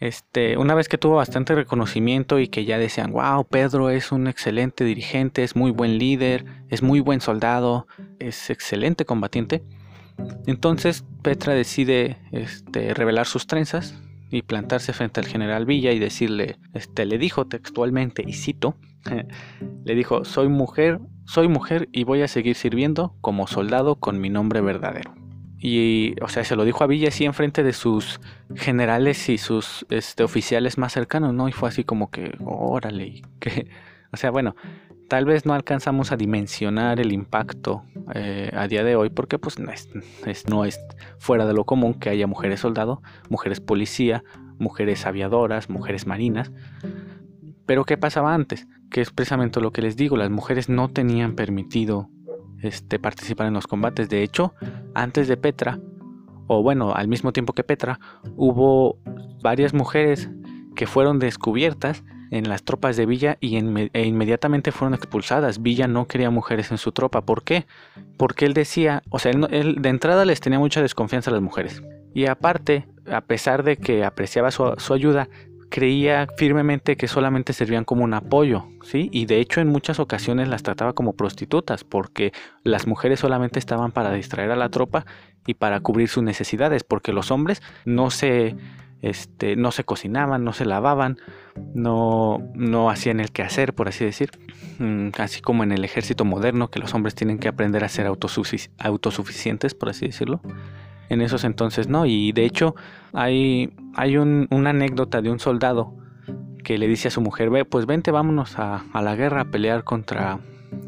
este, 0.02 0.56
una 0.56 0.74
vez 0.74 0.88
que 0.88 0.98
tuvo 0.98 1.14
bastante 1.14 1.54
reconocimiento 1.54 2.40
y 2.40 2.48
que 2.48 2.64
ya 2.64 2.76
decían, 2.76 3.12
wow, 3.12 3.44
Pedro 3.44 3.88
es 3.88 4.10
un 4.10 4.26
excelente 4.26 4.82
dirigente, 4.82 5.44
es 5.44 5.54
muy 5.54 5.70
buen 5.70 5.96
líder, 5.96 6.44
es 6.70 6.82
muy 6.82 6.98
buen 6.98 7.20
soldado, 7.20 7.86
es 8.18 8.50
excelente 8.50 9.04
combatiente, 9.04 9.62
entonces 10.46 11.04
Petra 11.22 11.54
decide 11.54 12.18
este, 12.32 12.94
revelar 12.94 13.26
sus 13.26 13.46
trenzas 13.46 13.94
y 14.30 14.42
plantarse 14.42 14.92
frente 14.92 15.20
al 15.20 15.26
general 15.26 15.66
Villa 15.66 15.92
y 15.92 15.98
decirle, 15.98 16.56
este, 16.72 17.04
le 17.04 17.18
dijo 17.18 17.46
textualmente, 17.46 18.24
y 18.26 18.32
cito, 18.32 18.76
le 19.84 19.94
dijo, 19.94 20.24
soy 20.24 20.48
mujer, 20.48 21.00
soy 21.26 21.48
mujer 21.48 21.88
y 21.92 22.04
voy 22.04 22.22
a 22.22 22.28
seguir 22.28 22.56
sirviendo 22.56 23.14
como 23.20 23.46
soldado 23.46 23.96
con 23.96 24.20
mi 24.20 24.30
nombre 24.30 24.60
verdadero. 24.60 25.14
Y, 25.58 26.16
o 26.20 26.28
sea, 26.28 26.42
se 26.42 26.56
lo 26.56 26.64
dijo 26.64 26.82
a 26.82 26.88
Villa 26.88 27.08
así 27.08 27.24
enfrente 27.24 27.62
de 27.62 27.72
sus 27.72 28.20
generales 28.56 29.28
y 29.28 29.38
sus 29.38 29.86
este, 29.90 30.24
oficiales 30.24 30.76
más 30.76 30.92
cercanos, 30.92 31.34
¿no? 31.34 31.48
Y 31.48 31.52
fue 31.52 31.68
así 31.68 31.84
como 31.84 32.10
que, 32.10 32.36
órale, 32.44 33.22
que, 33.38 33.68
o 34.12 34.16
sea, 34.16 34.32
bueno, 34.32 34.56
tal 35.12 35.26
vez 35.26 35.44
no 35.44 35.52
alcanzamos 35.52 36.10
a 36.10 36.16
dimensionar 36.16 36.98
el 36.98 37.12
impacto 37.12 37.82
eh, 38.14 38.50
a 38.56 38.66
día 38.66 38.82
de 38.82 38.96
hoy 38.96 39.10
porque 39.10 39.38
pues 39.38 39.58
no 39.58 39.70
es, 39.70 39.90
no 40.48 40.64
es 40.64 40.80
fuera 41.18 41.44
de 41.44 41.52
lo 41.52 41.66
común 41.66 41.92
que 41.92 42.08
haya 42.08 42.26
mujeres 42.26 42.60
soldado, 42.60 43.02
mujeres 43.28 43.60
policía, 43.60 44.24
mujeres 44.58 45.04
aviadoras, 45.04 45.68
mujeres 45.68 46.06
marinas. 46.06 46.50
Pero 47.66 47.84
¿qué 47.84 47.98
pasaba 47.98 48.32
antes? 48.32 48.66
Que 48.90 49.02
es 49.02 49.10
precisamente 49.10 49.60
lo 49.60 49.70
que 49.70 49.82
les 49.82 49.96
digo, 49.96 50.16
las 50.16 50.30
mujeres 50.30 50.70
no 50.70 50.88
tenían 50.88 51.34
permitido 51.34 52.08
este, 52.62 52.98
participar 52.98 53.48
en 53.48 53.52
los 53.52 53.66
combates. 53.66 54.08
De 54.08 54.22
hecho, 54.22 54.54
antes 54.94 55.28
de 55.28 55.36
Petra, 55.36 55.78
o 56.46 56.62
bueno, 56.62 56.94
al 56.94 57.08
mismo 57.08 57.34
tiempo 57.34 57.52
que 57.52 57.64
Petra, 57.64 58.00
hubo 58.34 58.96
varias 59.42 59.74
mujeres 59.74 60.30
que 60.74 60.86
fueron 60.86 61.18
descubiertas 61.18 62.02
en 62.32 62.48
las 62.48 62.62
tropas 62.62 62.96
de 62.96 63.04
Villa 63.04 63.36
y 63.40 63.56
e 63.56 64.06
inmediatamente 64.06 64.72
fueron 64.72 64.94
expulsadas. 64.94 65.60
Villa 65.60 65.86
no 65.86 66.06
quería 66.06 66.30
mujeres 66.30 66.70
en 66.70 66.78
su 66.78 66.90
tropa. 66.90 67.20
¿Por 67.20 67.44
qué? 67.44 67.66
Porque 68.16 68.46
él 68.46 68.54
decía, 68.54 69.02
o 69.10 69.18
sea, 69.18 69.32
él, 69.32 69.76
de 69.78 69.88
entrada 69.90 70.24
les 70.24 70.40
tenía 70.40 70.58
mucha 70.58 70.80
desconfianza 70.80 71.30
a 71.30 71.34
las 71.34 71.42
mujeres. 71.42 71.82
Y 72.14 72.26
aparte, 72.26 72.86
a 73.10 73.20
pesar 73.20 73.64
de 73.64 73.76
que 73.76 74.02
apreciaba 74.02 74.50
su, 74.50 74.74
su 74.78 74.94
ayuda, 74.94 75.28
creía 75.68 76.26
firmemente 76.38 76.96
que 76.96 77.06
solamente 77.06 77.52
servían 77.52 77.84
como 77.84 78.02
un 78.04 78.14
apoyo, 78.14 78.64
¿sí? 78.82 79.10
Y 79.12 79.26
de 79.26 79.38
hecho 79.38 79.60
en 79.60 79.68
muchas 79.68 80.00
ocasiones 80.00 80.48
las 80.48 80.62
trataba 80.62 80.94
como 80.94 81.12
prostitutas, 81.12 81.84
porque 81.84 82.32
las 82.64 82.86
mujeres 82.86 83.20
solamente 83.20 83.58
estaban 83.58 83.92
para 83.92 84.12
distraer 84.12 84.50
a 84.52 84.56
la 84.56 84.70
tropa 84.70 85.04
y 85.46 85.54
para 85.54 85.80
cubrir 85.80 86.08
sus 86.08 86.22
necesidades, 86.22 86.82
porque 86.82 87.12
los 87.12 87.30
hombres 87.30 87.62
no 87.84 88.10
se, 88.10 88.56
este, 89.02 89.56
no 89.56 89.72
se 89.72 89.84
cocinaban, 89.84 90.44
no 90.44 90.52
se 90.52 90.64
lavaban, 90.64 91.18
no, 91.74 92.38
no 92.54 92.88
hacían 92.88 93.20
el 93.20 93.30
quehacer, 93.30 93.74
por 93.74 93.88
así 93.88 94.04
decir, 94.04 94.30
mm, 94.78 95.08
así 95.18 95.40
como 95.40 95.64
en 95.64 95.72
el 95.72 95.84
ejército 95.84 96.24
moderno, 96.24 96.70
que 96.70 96.78
los 96.78 96.94
hombres 96.94 97.14
tienen 97.14 97.38
que 97.38 97.48
aprender 97.48 97.84
a 97.84 97.88
ser 97.88 98.06
autosuficientes, 98.06 99.74
por 99.74 99.90
así 99.90 100.06
decirlo 100.06 100.40
en 101.12 101.20
esos 101.20 101.44
entonces 101.44 101.88
no. 101.88 102.06
Y 102.06 102.32
de 102.32 102.44
hecho 102.44 102.74
hay, 103.12 103.74
hay 103.94 104.16
una 104.16 104.70
anécdota 104.70 105.20
de 105.20 105.30
un 105.30 105.38
soldado 105.38 105.94
que 106.64 106.78
le 106.78 106.88
dice 106.88 107.08
a 107.08 107.10
su 107.10 107.20
mujer, 107.20 107.50
ve, 107.50 107.64
pues 107.64 107.86
vente, 107.86 108.10
vámonos 108.10 108.58
a, 108.58 108.84
la 108.94 109.14
guerra 109.14 109.42
a 109.42 109.44
pelear 109.46 109.84
contra 109.84 110.40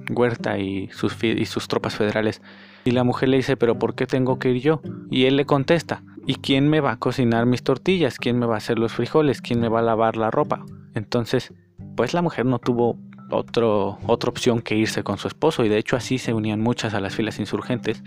Huerta 0.09 0.59
y 0.59 0.89
sus 0.93 1.69
tropas 1.69 1.95
federales. 1.97 2.41
Y 2.85 2.93
la 2.93 3.05
mujer 3.05 3.29
le 3.29 3.39
dice, 3.39 3.57
pero 3.57 3.79
¿por 3.79 3.95
qué 3.95 4.07
tengo 4.07 4.39
que 4.39 4.51
ir 4.51 4.63
yo? 4.63 4.83
Y 5.11 5.25
él 5.25 5.37
le 5.37 5.47
contesta, 5.47 6.03
¿y 6.27 6.37
quién 6.37 6.69
me 6.69 6.81
va 6.81 6.93
a 6.93 6.99
cocinar 6.99 7.47
mis 7.47 7.63
tortillas? 7.63 8.19
¿Quién 8.19 8.39
me 8.39 8.47
va 8.47 8.55
a 8.55 8.59
hacer 8.59 8.79
los 8.79 8.93
frijoles? 8.93 9.41
¿Quién 9.41 9.61
me 9.61 9.69
va 9.69 9.81
a 9.81 9.83
lavar 9.83 10.17
la 10.17 10.31
ropa? 10.31 10.65
Entonces, 10.95 11.53
pues 11.97 12.15
la 12.15 12.23
mujer 12.23 12.47
no 12.47 12.59
tuvo 12.59 12.99
otro, 13.31 13.99
otra 14.07 14.31
opción 14.31 14.61
que 14.61 14.77
irse 14.77 15.03
con 15.03 15.19
su 15.19 15.29
esposo 15.29 15.65
y 15.65 15.69
de 15.69 15.79
hecho 15.79 15.97
así 15.97 16.19
se 16.19 16.35
unían 16.35 16.61
muchas 16.61 16.95
a 16.95 17.01
las 17.01 17.15
filas 17.15 17.39
insurgentes 17.39 18.03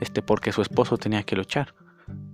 este, 0.00 0.22
porque 0.22 0.52
su 0.52 0.62
esposo 0.62 0.96
tenía 0.98 1.22
que 1.22 1.36
luchar. 1.36 1.74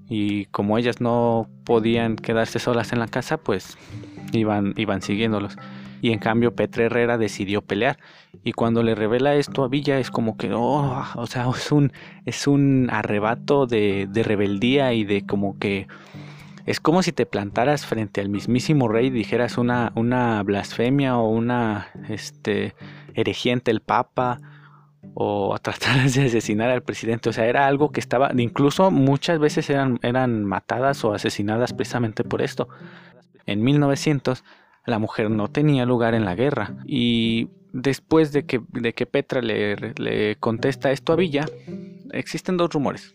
Y 0.08 0.46
como 0.46 0.76
ellas 0.76 1.00
no 1.00 1.49
podían 1.64 2.16
quedarse 2.16 2.58
solas 2.58 2.92
en 2.92 2.99
la 2.99 3.06
casa, 3.06 3.37
pues 3.37 3.78
iban, 4.32 4.75
iban 4.76 5.02
siguiéndolos. 5.02 5.56
Y 6.00 6.12
en 6.12 6.19
cambio 6.19 6.54
Petra 6.54 6.85
Herrera 6.85 7.19
decidió 7.19 7.62
pelear. 7.62 7.99
Y 8.45 8.52
cuando 8.52 8.83
le 8.83 8.95
revela 8.95 9.35
esto 9.35 9.64
a 9.64 9.69
Villa 9.69 9.99
es 9.99 10.11
como 10.11 10.37
que, 10.37 10.52
oh, 10.52 11.04
o 11.14 11.26
sea, 11.26 11.49
es 11.50 11.73
un, 11.73 11.92
es 12.25 12.47
un 12.47 12.88
arrebato 12.90 13.66
de, 13.66 14.07
de 14.11 14.23
rebeldía 14.23 14.92
y 14.92 15.04
de 15.04 15.26
como 15.26 15.59
que... 15.59 15.87
Es 16.66 16.78
como 16.78 17.02
si 17.02 17.11
te 17.11 17.26
plantaras 17.26 17.87
frente 17.87 18.21
al 18.21 18.28
mismísimo 18.28 18.87
rey 18.87 19.07
y 19.07 19.11
dijeras 19.11 19.59
una, 19.59 19.92
una 19.97 20.42
blasfemia 20.42 21.16
o 21.16 21.28
una 21.28 21.88
este, 22.09 22.75
herejía 23.14 23.54
ante 23.54 23.71
el 23.71 23.80
papa 23.80 24.40
o 25.14 25.54
a 25.54 25.59
tratar 25.59 26.09
de 26.09 26.26
asesinar 26.26 26.71
al 26.71 26.83
presidente. 26.83 27.28
O 27.28 27.33
sea, 27.33 27.47
era 27.47 27.66
algo 27.66 27.90
que 27.90 28.00
estaba, 28.00 28.30
incluso 28.37 28.90
muchas 28.90 29.38
veces 29.38 29.71
eran, 29.71 29.99
eran 30.02 30.45
matadas 30.45 31.04
o 31.04 31.12
asesinadas 31.12 31.73
precisamente 31.73 32.25
por 32.25 32.42
esto. 32.42 32.69
En 33.47 33.62
1900 33.62 34.45
la 34.87 34.99
mujer 34.99 35.30
no 35.30 35.49
tenía 35.49 35.87
lugar 35.87 36.14
en 36.14 36.25
la 36.25 36.34
guerra 36.34 36.75
y 36.87 37.49
después 37.72 38.32
de 38.32 38.44
que, 38.44 38.60
de 38.70 38.92
que 38.92 39.06
Petra 39.06 39.42
le, 39.42 39.76
le 39.96 40.37
contesta 40.37 40.90
esto 40.90 41.12
a 41.12 41.16
Villa, 41.16 41.46
existen 42.12 42.56
dos 42.56 42.72
rumores. 42.72 43.14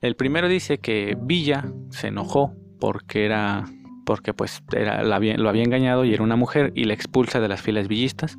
El 0.00 0.16
primero 0.16 0.48
dice 0.48 0.78
que 0.78 1.16
Villa 1.20 1.64
se 1.90 2.08
enojó 2.08 2.54
porque 2.78 3.24
era 3.24 3.64
porque 4.06 4.32
pues 4.32 4.62
era, 4.72 5.02
lo 5.02 5.14
había 5.14 5.64
engañado 5.64 6.04
y 6.04 6.14
era 6.14 6.22
una 6.22 6.36
mujer 6.36 6.72
y 6.76 6.84
la 6.84 6.94
expulsa 6.94 7.40
de 7.40 7.48
las 7.48 7.60
filas 7.60 7.88
villistas. 7.88 8.38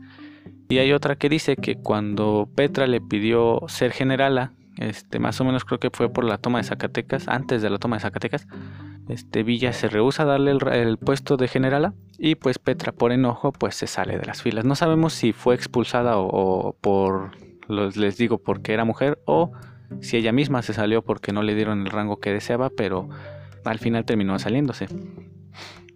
Y 0.70 0.78
hay 0.78 0.94
otra 0.94 1.18
que 1.18 1.28
dice 1.28 1.58
que 1.58 1.76
cuando 1.76 2.50
Petra 2.56 2.88
le 2.88 3.02
pidió 3.02 3.60
ser 3.68 3.92
generala, 3.92 4.54
este, 4.78 5.20
más 5.20 5.40
o 5.42 5.46
menos 5.46 5.66
creo 5.66 5.80
que 5.80 5.90
fue 5.92 6.10
por 6.10 6.24
la 6.24 6.38
toma 6.38 6.60
de 6.60 6.64
Zacatecas, 6.64 7.28
antes 7.28 7.62
de 7.62 7.70
la 7.70 7.78
toma 7.78 7.98
de 7.98 8.02
Zacatecas, 8.02 8.48
este, 9.10 9.44
Villa 9.44 9.74
se 9.74 9.88
rehúsa 9.88 10.24
a 10.24 10.26
darle 10.26 10.52
el, 10.52 10.98
puesto 10.98 11.38
de 11.38 11.48
generala 11.48 11.94
y 12.18 12.36
pues 12.36 12.60
Petra 12.60 12.92
por 12.92 13.12
enojo 13.12 13.52
pues 13.52 13.76
se 13.76 13.88
sale 13.88 14.18
de 14.18 14.26
las 14.26 14.42
filas. 14.42 14.66
No 14.66 14.76
sabemos 14.76 15.14
si 15.14 15.34
fue 15.34 15.56
expulsada 15.56 16.18
o, 16.18 16.76
por, 16.82 17.32
les 17.70 18.18
digo, 18.18 18.38
porque 18.38 18.74
era 18.74 18.86
mujer 18.86 19.20
o 19.26 19.52
si 20.02 20.18
ella 20.18 20.32
misma 20.32 20.62
se 20.62 20.74
salió 20.74 21.02
porque 21.02 21.32
no 21.32 21.42
le 21.42 21.56
dieron 21.56 21.82
el 21.82 21.92
rango 21.92 22.20
que 22.20 22.34
deseaba, 22.34 22.70
pero 22.70 23.10
al 23.64 23.80
final 23.80 24.06
terminó 24.06 24.38
saliéndose. 24.40 24.88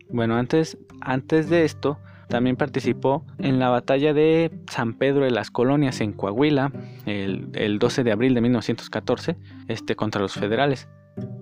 Bueno, 0.10 0.38
antes, 0.38 0.78
antes 1.02 1.50
de 1.50 1.66
esto, 1.66 2.00
también 2.32 2.56
participó 2.56 3.26
en 3.38 3.60
la 3.60 3.70
batalla 3.70 4.14
de 4.14 4.52
San 4.68 4.94
Pedro 4.94 5.26
de 5.26 5.32
las 5.32 5.52
Colonias 5.52 6.00
en 6.00 6.14
Coahuila 6.14 6.72
el, 7.06 7.78
12 7.78 8.04
de 8.04 8.12
abril 8.12 8.34
de 8.34 8.42
1914 8.42 9.38
este, 9.68 9.96
contra 9.96 10.22
los 10.22 10.34
federales. 10.34 10.88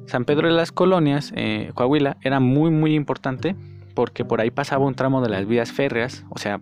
San 0.08 0.26
Pedro 0.26 0.48
de 0.48 0.56
las 0.56 0.72
Colonias, 0.72 1.32
eh, 1.36 1.72
Coahuila, 1.76 2.18
era 2.22 2.40
muy 2.40 2.72
muy 2.72 2.96
importante 2.96 3.56
porque 4.00 4.24
por 4.24 4.40
ahí 4.40 4.50
pasaba 4.50 4.86
un 4.86 4.96
tramo 4.96 5.22
de 5.22 5.28
las 5.28 5.46
vías 5.46 5.74
férreas, 5.74 6.24
o 6.30 6.40
sea, 6.40 6.62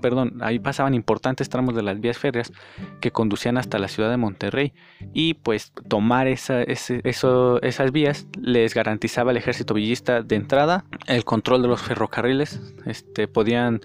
perdón, 0.00 0.38
ahí 0.40 0.58
pasaban 0.58 0.92
importantes 0.92 1.48
tramos 1.48 1.76
de 1.76 1.84
las 1.84 2.00
vías 2.00 2.18
férreas 2.18 2.52
que 3.00 3.12
conducían 3.12 3.58
hasta 3.58 3.78
la 3.78 3.86
ciudad 3.86 4.10
de 4.10 4.16
Monterrey. 4.16 4.72
Y 5.12 5.34
pues 5.34 5.72
tomar 5.86 6.26
esa, 6.26 6.64
esas 6.64 7.92
vías 7.92 8.26
les 8.42 8.74
garantizaba 8.74 9.30
al 9.30 9.36
ejército 9.36 9.72
villista 9.74 10.22
de 10.22 10.34
entrada 10.34 10.84
el 11.06 11.24
control 11.24 11.62
de 11.62 11.68
los 11.68 11.80
ferrocarriles, 11.80 12.60
este, 12.86 13.28
podían 13.28 13.80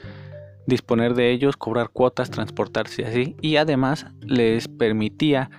disponer 0.65 1.13
de 1.13 1.29
ellos, 1.29 1.57
cobrar 1.57 1.89
cuotas, 1.89 2.31
transportarse 2.31 3.05
así 3.05 3.35
y 3.39 3.57
además 3.57 4.07
les 4.21 4.67
permitía 4.67 5.51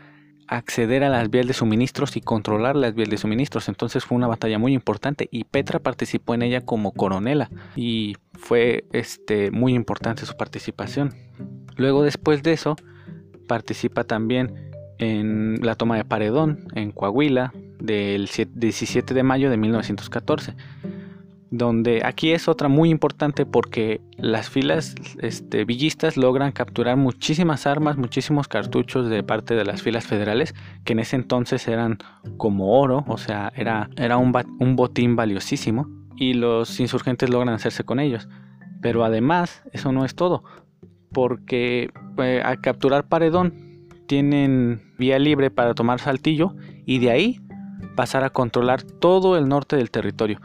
acceder 0.51 1.05
a 1.05 1.09
las 1.09 1.31
vías 1.31 1.47
de 1.47 1.53
suministros 1.53 2.17
y 2.17 2.21
controlar 2.21 2.75
las 2.75 2.93
vías 2.95 3.09
de 3.09 3.17
suministros. 3.17 3.69
Entonces 3.69 4.05
fue 4.05 4.17
una 4.17 4.27
batalla 4.27 4.59
muy 4.59 4.75
importante 4.75 5.29
y 5.31 5.45
Petra 5.45 5.79
participó 5.79 6.35
en 6.35 6.43
ella 6.43 6.61
como 6.61 6.93
coronela 6.93 7.49
y 7.77 8.17
fue 8.33 8.85
este, 8.93 9.53
muy 9.53 9.75
importante 9.75 10.27
su 10.27 10.37
participación. 10.37 11.15
Luego 11.77 12.03
después 12.03 12.43
de 12.43 12.53
eso 12.53 12.75
participa 13.47 14.03
también 14.03 14.73
en 14.99 15.61
la 15.63 15.77
toma 15.77 15.97
de 15.97 16.05
Paredón 16.05 16.67
en 16.75 16.91
Coahuila 16.91 17.53
del 17.79 18.29
17 18.29 19.15
de 19.15 19.23
mayo 19.23 19.51
de 19.51 19.57
1914 19.57 20.57
donde 21.51 22.03
aquí 22.05 22.31
es 22.31 22.47
otra 22.47 22.69
muy 22.69 22.91
importante 22.91 23.45
porque 23.45 24.01
las 24.17 24.49
filas 24.49 24.95
este, 25.21 25.65
villistas 25.65 26.17
logran 26.17 26.53
capturar 26.53 26.97
muchísimas 26.97 27.67
armas, 27.67 27.97
muchísimos 27.97 28.47
cartuchos 28.47 29.11
de 29.11 29.23
parte 29.25 29.55
de 29.55 29.65
las 29.65 29.83
filas 29.83 30.07
federales, 30.07 30.55
que 30.85 30.93
en 30.93 31.01
ese 31.01 31.17
entonces 31.17 31.67
eran 31.67 31.99
como 32.37 32.81
oro, 32.81 33.05
o 33.09 33.19
sea, 33.19 33.53
era, 33.57 33.91
era 33.97 34.17
un, 34.17 34.33
un 34.61 34.77
botín 34.77 35.17
valiosísimo, 35.17 35.89
y 36.17 36.35
los 36.35 36.79
insurgentes 36.79 37.31
logran 37.31 37.55
hacerse 37.55 37.83
con 37.83 37.99
ellos. 37.99 38.29
Pero 38.81 39.05
además, 39.05 39.63
eso 39.73 39.91
no 39.91 40.05
es 40.05 40.15
todo, 40.15 40.45
porque 41.13 41.91
eh, 42.19 42.43
al 42.45 42.61
capturar 42.61 43.09
Paredón 43.09 43.89
tienen 44.07 44.95
vía 44.99 45.19
libre 45.19 45.51
para 45.51 45.75
tomar 45.75 45.99
Saltillo 45.99 46.55
y 46.87 46.99
de 46.99 47.11
ahí 47.11 47.41
pasar 47.97 48.23
a 48.23 48.31
controlar 48.31 48.83
todo 48.83 49.37
el 49.37 49.49
norte 49.49 49.77
del 49.77 49.91
territorio 49.91 50.41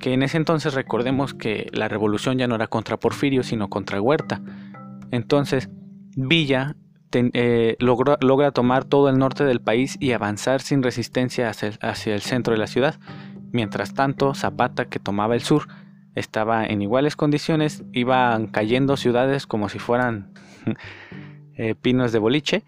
que 0.00 0.14
en 0.14 0.22
ese 0.22 0.38
entonces 0.38 0.74
recordemos 0.74 1.34
que 1.34 1.68
la 1.72 1.86
revolución 1.86 2.38
ya 2.38 2.48
no 2.48 2.56
era 2.56 2.66
contra 2.66 2.96
Porfirio, 2.96 3.42
sino 3.42 3.68
contra 3.68 4.00
Huerta. 4.00 4.40
Entonces, 5.12 5.68
Villa 6.16 6.74
eh, 7.12 7.76
logra 7.80 8.50
tomar 8.52 8.84
todo 8.84 9.08
el 9.08 9.18
norte 9.18 9.44
del 9.44 9.60
país 9.60 9.96
y 10.00 10.12
avanzar 10.12 10.60
sin 10.60 10.82
resistencia 10.82 11.50
hacia 11.50 12.14
el, 12.14 12.20
centro 12.20 12.54
de 12.54 12.58
la 12.58 12.66
ciudad. 12.66 12.98
Mientras 13.52 13.94
tanto, 13.94 14.34
Zapata, 14.34 14.86
que 14.86 14.98
tomaba 14.98 15.34
el 15.34 15.42
sur, 15.42 15.66
estaba 16.14 16.64
en 16.64 16.82
iguales 16.82 17.16
condiciones, 17.16 17.84
iban 17.92 18.46
cayendo 18.46 18.96
ciudades 18.96 19.46
como 19.46 19.68
si 19.68 19.78
fueran 19.78 20.32
eh, 21.56 21.74
pinos 21.74 22.12
de 22.12 22.18
boliche. 22.20 22.64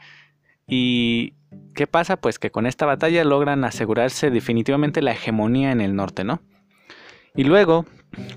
¿Y 0.67 1.35
qué 1.75 1.87
pasa? 1.87 2.17
Pues 2.17 2.39
que 2.39 2.51
con 2.51 2.67
esta 2.67 2.85
batalla 2.85 3.25
logran 3.25 3.65
asegurarse 3.65 4.31
definitivamente 4.31 5.03
la 5.03 5.13
hegemonía 5.13 5.73
en 5.73 5.81
el 5.81 5.95
norte, 5.95 6.25
¿no? 6.25 6.43
Y 7.35 7.45
luego, 7.45 7.87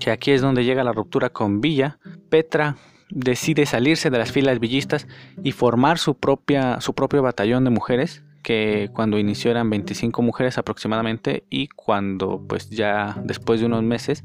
que 0.00 0.10
aquí 0.10 0.30
es 0.30 0.40
donde 0.40 0.64
llega 0.64 0.84
la 0.84 0.92
ruptura 0.92 1.30
con 1.30 1.60
Villa, 1.60 1.98
Petra 2.30 2.76
decide 3.10 3.66
salirse 3.66 4.10
de 4.10 4.18
las 4.18 4.32
filas 4.32 4.58
villistas 4.58 5.06
y 5.42 5.52
formar 5.52 5.98
su, 5.98 6.14
propia, 6.14 6.80
su 6.80 6.94
propio 6.94 7.22
batallón 7.22 7.64
de 7.64 7.70
mujeres, 7.70 8.24
que 8.42 8.90
cuando 8.92 9.18
inició 9.18 9.50
eran 9.50 9.70
25 9.70 10.22
mujeres 10.22 10.56
aproximadamente 10.58 11.44
y 11.50 11.68
cuando 11.68 12.44
pues 12.48 12.70
ya 12.70 13.20
después 13.24 13.60
de 13.60 13.66
unos 13.66 13.82
meses 13.82 14.22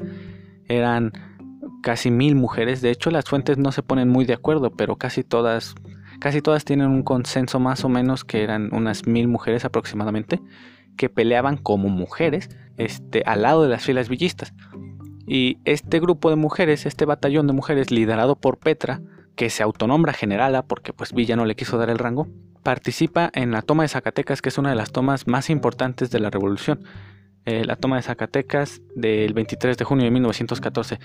eran 0.68 1.12
casi 1.82 2.12
mil 2.12 2.36
mujeres. 2.36 2.82
De 2.82 2.92
hecho 2.92 3.12
las 3.12 3.26
fuentes 3.26 3.58
no 3.58 3.72
se 3.72 3.84
ponen 3.84 4.10
muy 4.10 4.26
de 4.26 4.34
acuerdo, 4.34 4.72
pero 4.72 4.96
casi 4.96 5.24
todas, 5.24 5.76
casi 6.20 6.42
todas 6.42 6.66
tienen 6.66 6.88
un 6.88 7.04
consenso 7.04 7.60
más 7.60 7.84
o 7.84 7.90
menos 7.90 8.24
que 8.24 8.44
eran 8.44 8.70
unas 8.74 9.08
mil 9.08 9.28
mujeres 9.28 9.66
aproximadamente 9.66 10.40
que 10.98 11.10
peleaban 11.10 11.58
como 11.58 11.90
mujeres 11.90 12.50
este, 12.86 13.24
al 13.26 13.44
lado 13.44 13.63
de 13.63 13.70
las 13.70 13.84
filas 13.84 14.10
villistas. 14.10 14.54
Y 15.28 15.60
este 15.65 16.00
grupo 16.00 16.30
de 16.30 16.36
mujeres, 16.36 16.86
este 16.86 17.06
batallón 17.06 17.48
de 17.48 17.54
mujeres 17.54 17.91
liderado 17.91 18.36
por 18.36 18.58
Petra, 18.58 19.02
que 19.36 19.50
se 19.50 19.63
autonombra 19.63 20.13
generala 20.13 20.63
porque 20.63 20.94
pues 20.94 21.13
Villa 21.13 21.36
no 21.36 21.46
le 21.46 21.56
quiso 21.56 21.78
dar 21.78 21.89
el 21.89 22.00
rango, 22.00 22.28
participa 22.63 23.32
en 23.34 23.52
la 23.52 23.62
toma 23.62 23.84
de 23.84 23.89
Zacatecas, 23.89 24.41
que 24.41 24.50
es 24.50 24.58
una 24.58 24.70
de 24.70 24.76
las 24.76 24.91
tomas 24.91 25.28
más 25.28 25.50
importantes 25.50 26.12
de 26.12 26.20
la 26.20 26.30
revolución. 26.30 26.84
Eh, 27.46 27.65
la 27.65 27.76
toma 27.76 27.96
de 27.96 28.04
Zacatecas 28.04 28.82
del 28.96 29.34
23 29.34 29.76
de 29.76 29.84
junio 29.84 30.06
de 30.06 30.12
1914. 30.12 31.00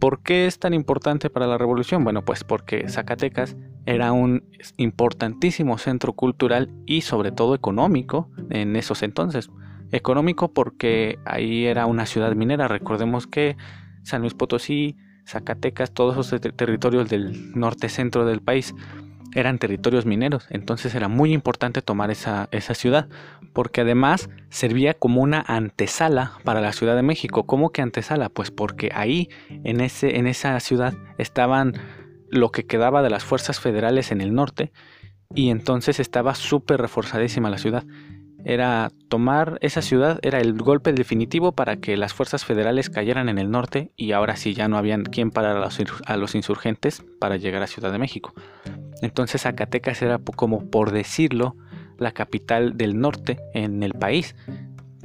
¿Por 0.00 0.22
qué 0.22 0.46
es 0.46 0.58
tan 0.58 0.74
importante 0.74 1.30
para 1.30 1.46
la 1.46 1.56
revolución? 1.56 2.02
Bueno, 2.02 2.24
pues 2.24 2.42
porque 2.42 2.88
Zacatecas 2.88 3.56
era 3.86 4.10
un 4.10 4.44
importantísimo 4.76 5.78
centro 5.78 6.14
cultural 6.14 6.68
y 6.84 7.02
sobre 7.02 7.30
todo 7.30 7.54
económico 7.54 8.28
en 8.50 8.74
esos 8.74 9.04
entonces. 9.04 9.50
Económico 9.92 10.52
porque 10.52 11.18
ahí 11.24 11.66
era 11.66 11.86
una 11.86 12.06
ciudad 12.06 12.34
minera. 12.34 12.68
Recordemos 12.68 13.26
que 13.26 13.56
San 14.02 14.20
Luis 14.22 14.34
Potosí, 14.34 14.96
Zacatecas, 15.26 15.92
todos 15.92 16.26
esos 16.26 16.40
territorios 16.40 17.08
del 17.08 17.52
norte 17.54 17.88
centro 17.88 18.24
del 18.24 18.40
país 18.40 18.74
eran 19.34 19.58
territorios 19.58 20.06
mineros, 20.06 20.46
entonces 20.50 20.94
era 20.94 21.08
muy 21.08 21.32
importante 21.32 21.82
tomar 21.82 22.10
esa, 22.10 22.48
esa, 22.50 22.74
ciudad, 22.74 23.08
porque 23.52 23.82
además 23.82 24.30
servía 24.48 24.94
como 24.94 25.20
una 25.20 25.44
antesala 25.46 26.32
para 26.44 26.60
la 26.60 26.72
Ciudad 26.72 26.96
de 26.96 27.02
México. 27.02 27.44
¿Cómo 27.44 27.70
que 27.70 27.82
antesala? 27.82 28.30
Pues 28.30 28.50
porque 28.50 28.90
ahí, 28.94 29.28
en, 29.50 29.80
ese, 29.80 30.16
en 30.16 30.26
esa 30.26 30.58
ciudad, 30.60 30.94
estaban 31.18 31.74
lo 32.30 32.50
que 32.50 32.66
quedaba 32.66 33.02
de 33.02 33.10
las 33.10 33.24
fuerzas 33.24 33.60
federales 33.60 34.12
en 34.12 34.20
el 34.20 34.34
norte, 34.34 34.72
y 35.34 35.50
entonces 35.50 36.00
estaba 36.00 36.34
súper 36.34 36.80
reforzadísima 36.80 37.50
la 37.50 37.58
ciudad. 37.58 37.84
Era 38.44 38.90
tomar 39.08 39.58
esa 39.62 39.82
ciudad, 39.82 40.20
era 40.22 40.40
el 40.40 40.54
golpe 40.54 40.92
definitivo 40.92 41.52
para 41.52 41.76
que 41.76 41.96
las 41.96 42.14
fuerzas 42.14 42.44
federales 42.44 42.88
cayeran 42.88 43.28
en 43.28 43.38
el 43.38 43.50
norte 43.50 43.90
y 43.96 44.12
ahora 44.12 44.36
sí 44.36 44.54
ya 44.54 44.68
no 44.68 44.78
habían 44.78 45.04
quien 45.04 45.30
parar 45.30 45.56
a 46.06 46.16
los 46.16 46.34
insurgentes 46.34 47.04
para 47.20 47.36
llegar 47.36 47.62
a 47.62 47.66
Ciudad 47.66 47.90
de 47.90 47.98
México. 47.98 48.32
Entonces 49.02 49.42
Zacatecas 49.42 50.00
era 50.02 50.18
como 50.18 50.70
por 50.70 50.92
decirlo 50.92 51.56
la 51.98 52.12
capital 52.12 52.76
del 52.76 53.00
norte 53.00 53.38
en 53.54 53.82
el 53.82 53.94
país. 53.94 54.36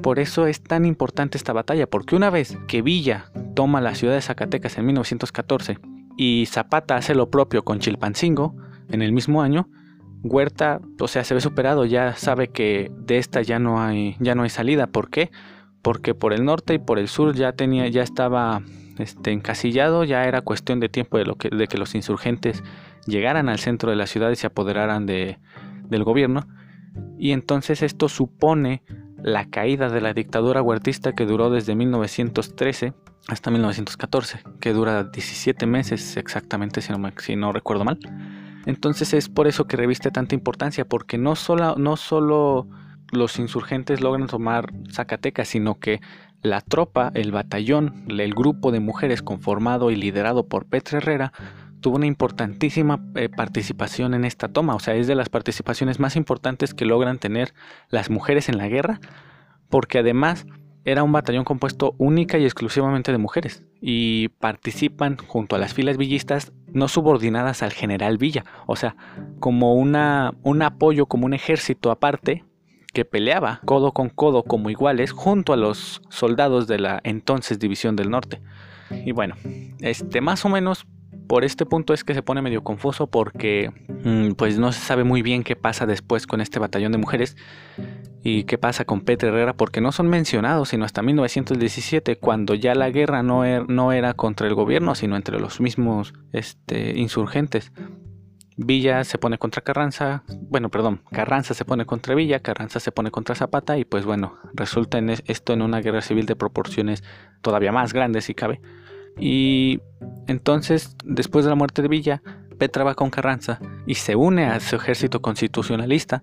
Por 0.02 0.18
eso 0.18 0.46
es 0.46 0.62
tan 0.62 0.84
importante 0.84 1.38
esta 1.38 1.52
batalla, 1.52 1.88
porque 1.88 2.16
una 2.16 2.30
vez 2.30 2.56
que 2.68 2.82
Villa 2.82 3.30
toma 3.54 3.80
la 3.80 3.94
ciudad 3.94 4.14
de 4.14 4.22
Zacatecas 4.22 4.78
en 4.78 4.86
1914 4.86 5.78
y 6.16 6.46
Zapata 6.46 6.96
hace 6.96 7.14
lo 7.14 7.30
propio 7.30 7.64
con 7.64 7.78
Chilpancingo 7.78 8.54
en 8.90 9.02
el 9.02 9.12
mismo 9.12 9.42
año, 9.42 9.68
Huerta, 10.24 10.80
o 10.98 11.06
sea, 11.06 11.22
se 11.22 11.34
ve 11.34 11.40
superado, 11.40 11.84
ya 11.84 12.14
sabe 12.16 12.48
que 12.48 12.90
de 12.98 13.18
esta 13.18 13.42
ya 13.42 13.58
no 13.58 13.82
hay, 13.82 14.16
ya 14.18 14.34
no 14.34 14.42
hay 14.42 14.50
salida. 14.50 14.86
¿Por 14.86 15.10
qué? 15.10 15.30
Porque 15.82 16.14
por 16.14 16.32
el 16.32 16.44
norte 16.44 16.74
y 16.74 16.78
por 16.78 16.98
el 16.98 17.08
sur 17.08 17.34
ya 17.34 17.52
tenía, 17.52 17.86
ya 17.88 18.02
estaba 18.02 18.62
este, 18.98 19.32
encasillado, 19.32 20.04
ya 20.04 20.24
era 20.24 20.40
cuestión 20.40 20.80
de 20.80 20.88
tiempo 20.88 21.18
de, 21.18 21.26
lo 21.26 21.36
que, 21.36 21.50
de 21.50 21.66
que 21.66 21.76
los 21.76 21.94
insurgentes 21.94 22.64
llegaran 23.06 23.50
al 23.50 23.58
centro 23.58 23.90
de 23.90 23.96
la 23.96 24.06
ciudad 24.06 24.30
y 24.30 24.36
se 24.36 24.46
apoderaran 24.46 25.04
de, 25.04 25.38
del 25.88 26.04
gobierno. 26.04 26.46
Y 27.18 27.32
entonces 27.32 27.82
esto 27.82 28.08
supone 28.08 28.82
la 29.22 29.46
caída 29.46 29.88
de 29.88 30.00
la 30.00 30.12
dictadura 30.12 30.62
huertista 30.62 31.12
que 31.12 31.26
duró 31.26 31.50
desde 31.50 31.74
1913 31.74 32.92
hasta 33.28 33.50
1914, 33.50 34.40
que 34.60 34.72
dura 34.72 35.04
17 35.04 35.66
meses 35.66 36.16
exactamente, 36.16 36.82
si 36.82 36.92
no, 36.92 37.10
si 37.18 37.36
no 37.36 37.52
recuerdo 37.52 37.84
mal. 37.84 37.98
Entonces 38.66 39.14
es 39.14 39.28
por 39.28 39.46
eso 39.46 39.66
que 39.66 39.76
reviste 39.76 40.10
tanta 40.10 40.34
importancia, 40.34 40.84
porque 40.84 41.18
no 41.18 41.36
solo, 41.36 41.74
no 41.76 41.96
solo 41.96 42.68
los 43.12 43.38
insurgentes 43.38 44.00
logran 44.00 44.26
tomar 44.26 44.72
Zacatecas, 44.90 45.48
sino 45.48 45.78
que 45.78 46.00
la 46.42 46.60
tropa, 46.60 47.10
el 47.14 47.32
batallón, 47.32 48.04
el 48.08 48.34
grupo 48.34 48.70
de 48.70 48.80
mujeres 48.80 49.22
conformado 49.22 49.90
y 49.90 49.96
liderado 49.96 50.46
por 50.46 50.66
Petra 50.66 50.98
Herrera, 50.98 51.32
tuvo 51.80 51.96
una 51.96 52.06
importantísima 52.06 53.04
eh, 53.14 53.28
participación 53.28 54.14
en 54.14 54.24
esta 54.24 54.48
toma, 54.48 54.74
o 54.74 54.78
sea, 54.78 54.94
es 54.94 55.06
de 55.06 55.14
las 55.14 55.28
participaciones 55.28 56.00
más 56.00 56.16
importantes 56.16 56.72
que 56.72 56.86
logran 56.86 57.18
tener 57.18 57.52
las 57.90 58.08
mujeres 58.08 58.48
en 58.48 58.56
la 58.56 58.68
guerra, 58.68 59.00
porque 59.68 59.98
además 59.98 60.46
era 60.84 61.02
un 61.02 61.12
batallón 61.12 61.44
compuesto 61.44 61.94
única 61.98 62.38
y 62.38 62.44
exclusivamente 62.44 63.12
de 63.12 63.18
mujeres, 63.18 63.64
y 63.80 64.28
participan 64.28 65.16
junto 65.16 65.56
a 65.56 65.58
las 65.58 65.74
filas 65.74 65.96
villistas 65.96 66.52
no 66.72 66.88
subordinadas 66.88 67.62
al 67.62 67.72
general 67.72 68.18
Villa, 68.18 68.44
o 68.66 68.76
sea, 68.76 68.96
como 69.40 69.74
una, 69.74 70.34
un 70.42 70.62
apoyo, 70.62 71.06
como 71.06 71.26
un 71.26 71.34
ejército 71.34 71.90
aparte 71.90 72.44
que 72.92 73.04
peleaba 73.04 73.60
codo 73.64 73.92
con 73.92 74.08
codo 74.08 74.44
como 74.44 74.70
iguales 74.70 75.10
junto 75.10 75.52
a 75.52 75.56
los 75.56 76.00
soldados 76.08 76.66
de 76.66 76.78
la 76.78 77.00
entonces 77.02 77.58
División 77.58 77.96
del 77.96 78.10
Norte. 78.10 78.40
Y 79.04 79.12
bueno, 79.12 79.34
este 79.80 80.20
más 80.20 80.44
o 80.44 80.48
menos 80.48 80.86
por 81.26 81.44
este 81.44 81.66
punto 81.66 81.94
es 81.94 82.04
que 82.04 82.14
se 82.14 82.22
pone 82.22 82.42
medio 82.42 82.62
confuso 82.62 83.06
porque 83.06 83.70
mm, 84.04 84.32
pues 84.32 84.58
no 84.58 84.72
se 84.72 84.80
sabe 84.80 85.04
muy 85.04 85.22
bien 85.22 85.42
qué 85.44 85.56
pasa 85.56 85.86
después 85.86 86.26
con 86.26 86.40
este 86.40 86.58
batallón 86.58 86.92
de 86.92 86.98
mujeres 86.98 87.36
y 88.22 88.44
qué 88.44 88.58
pasa 88.58 88.84
con 88.84 89.02
Petra 89.02 89.28
Herrera 89.28 89.54
porque 89.54 89.80
no 89.80 89.92
son 89.92 90.08
mencionados 90.08 90.70
sino 90.70 90.84
hasta 90.84 91.02
1917 91.02 92.16
cuando 92.16 92.54
ya 92.54 92.74
la 92.74 92.90
guerra 92.90 93.22
no, 93.22 93.44
er, 93.44 93.68
no 93.68 93.92
era 93.92 94.14
contra 94.14 94.46
el 94.46 94.54
gobierno 94.54 94.94
sino 94.94 95.16
entre 95.16 95.38
los 95.40 95.60
mismos 95.60 96.14
este, 96.32 96.98
insurgentes. 96.98 97.72
Villa 98.56 99.02
se 99.02 99.18
pone 99.18 99.36
contra 99.36 99.62
Carranza, 99.62 100.22
bueno, 100.28 100.68
perdón, 100.70 101.02
Carranza 101.10 101.54
se 101.54 101.64
pone 101.64 101.86
contra 101.86 102.14
Villa, 102.14 102.38
Carranza 102.38 102.78
se 102.78 102.92
pone 102.92 103.10
contra 103.10 103.34
Zapata 103.34 103.78
y 103.78 103.84
pues 103.84 104.04
bueno, 104.04 104.38
resulta 104.52 104.98
en 104.98 105.10
esto 105.10 105.52
en 105.52 105.62
una 105.62 105.80
guerra 105.80 106.02
civil 106.02 106.26
de 106.26 106.36
proporciones 106.36 107.02
todavía 107.42 107.72
más 107.72 107.92
grandes 107.92 108.26
si 108.26 108.34
cabe. 108.34 108.60
Y 109.18 109.80
entonces, 110.26 110.96
después 111.04 111.44
de 111.44 111.50
la 111.50 111.54
muerte 111.54 111.82
de 111.82 111.88
Villa, 111.88 112.22
Petra 112.58 112.84
va 112.84 112.94
con 112.94 113.10
Carranza 113.10 113.60
y 113.86 113.96
se 113.96 114.16
une 114.16 114.46
a 114.46 114.60
su 114.60 114.76
ejército 114.76 115.20
constitucionalista 115.20 116.22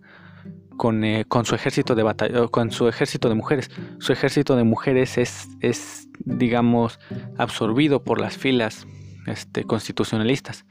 con, 0.77 1.03
eh, 1.03 1.25
con 1.27 1.45
su 1.45 1.55
ejército 1.55 1.93
de 1.95 2.03
batalla, 2.03 2.47
con 2.47 2.71
su 2.71 2.87
ejército 2.87 3.29
de 3.29 3.35
mujeres. 3.35 3.69
Su 3.99 4.13
ejército 4.13 4.55
de 4.55 4.63
mujeres 4.63 5.17
es, 5.17 5.47
es 5.59 6.07
digamos, 6.25 6.99
absorbido 7.37 8.03
por 8.03 8.19
las 8.19 8.37
filas 8.37 8.87
este, 9.27 9.63
constitucionalistas. 9.63 10.65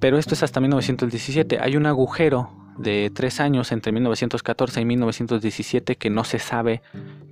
Pero 0.00 0.18
esto 0.18 0.34
es 0.34 0.42
hasta 0.42 0.60
1917. 0.60 1.58
Hay 1.60 1.76
un 1.76 1.86
agujero 1.86 2.50
de 2.78 3.10
tres 3.14 3.40
años 3.40 3.72
entre 3.72 3.92
1914 3.92 4.80
y 4.80 4.84
1917 4.84 5.96
que 5.96 6.10
no 6.10 6.24
se 6.24 6.38
sabe 6.38 6.82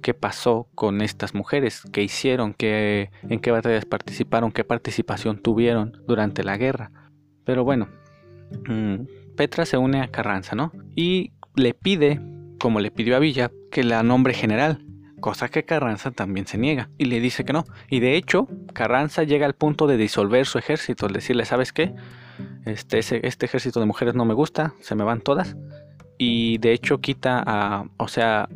qué 0.00 0.14
pasó 0.14 0.68
con 0.74 1.00
estas 1.00 1.34
mujeres, 1.34 1.82
qué 1.92 2.02
hicieron, 2.02 2.54
qué, 2.54 3.10
en 3.22 3.40
qué 3.40 3.50
batallas 3.50 3.84
participaron, 3.84 4.52
qué 4.52 4.64
participación 4.64 5.40
tuvieron 5.40 6.02
durante 6.06 6.42
la 6.44 6.56
guerra. 6.56 6.90
Pero 7.44 7.64
bueno, 7.64 7.88
mm, 8.68 9.34
Petra 9.36 9.64
se 9.66 9.76
une 9.76 10.00
a 10.00 10.08
Carranza, 10.08 10.56
¿no? 10.56 10.72
Y 10.94 11.32
le 11.54 11.74
pide, 11.74 12.20
como 12.58 12.80
le 12.80 12.90
pidió 12.90 13.16
a 13.16 13.20
Villa, 13.20 13.50
que 13.70 13.84
la 13.84 14.02
nombre 14.02 14.34
general, 14.34 14.84
cosa 15.20 15.48
que 15.48 15.64
Carranza 15.64 16.10
también 16.10 16.46
se 16.46 16.58
niega 16.58 16.90
y 16.98 17.04
le 17.04 17.20
dice 17.20 17.44
que 17.44 17.52
no. 17.52 17.64
Y 17.88 18.00
de 18.00 18.16
hecho, 18.16 18.48
Carranza 18.72 19.22
llega 19.22 19.46
al 19.46 19.54
punto 19.54 19.86
de 19.86 19.96
disolver 19.96 20.46
su 20.46 20.58
ejército, 20.58 21.06
al 21.06 21.12
decirle, 21.12 21.44
¿sabes 21.44 21.72
qué? 21.72 21.94
Este, 22.64 22.98
este 22.98 23.46
ejército 23.46 23.80
de 23.80 23.86
mujeres 23.86 24.14
no 24.14 24.24
me 24.24 24.34
gusta, 24.34 24.74
se 24.80 24.94
me 24.94 25.04
van 25.04 25.20
todas. 25.20 25.56
Y 26.18 26.58
de 26.58 26.72
hecho 26.72 27.00
quita 27.00 27.42
a, 27.46 27.86
o 27.96 28.08
sea, 28.08 28.48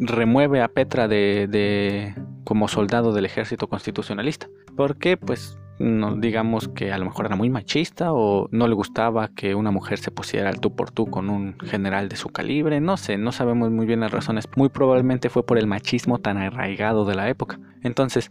remueve 0.00 0.62
a 0.62 0.68
Petra 0.68 1.08
de, 1.08 2.14
como 2.44 2.68
soldado 2.68 3.12
del 3.12 3.26
ejército 3.26 3.68
constitucionalista. 3.68 4.48
Porque 4.76 5.16
pues 5.16 5.58
no, 5.78 6.16
digamos 6.16 6.68
que 6.68 6.92
a 6.92 6.98
lo 6.98 7.06
mejor 7.06 7.26
era 7.26 7.36
muy 7.36 7.48
machista 7.48 8.12
o 8.12 8.48
no 8.50 8.68
le 8.68 8.74
gustaba 8.74 9.28
que 9.28 9.54
una 9.54 9.70
mujer 9.70 9.98
se 9.98 10.10
pusiera 10.10 10.48
al 10.48 10.60
tú 10.60 10.76
por 10.76 10.90
tú 10.90 11.06
con 11.06 11.30
un 11.30 11.58
general 11.60 12.08
de 12.08 12.16
su 12.16 12.28
calibre, 12.28 12.80
no 12.80 12.98
sé, 12.98 13.16
no 13.16 13.32
sabemos 13.32 13.70
muy 13.70 13.86
bien 13.86 14.00
las 14.00 14.12
razones, 14.12 14.46
muy 14.56 14.68
probablemente 14.68 15.30
fue 15.30 15.44
por 15.44 15.58
el 15.58 15.66
machismo 15.66 16.18
tan 16.18 16.36
arraigado 16.36 17.06
de 17.06 17.14
la 17.14 17.30
época. 17.30 17.58
Entonces, 17.82 18.30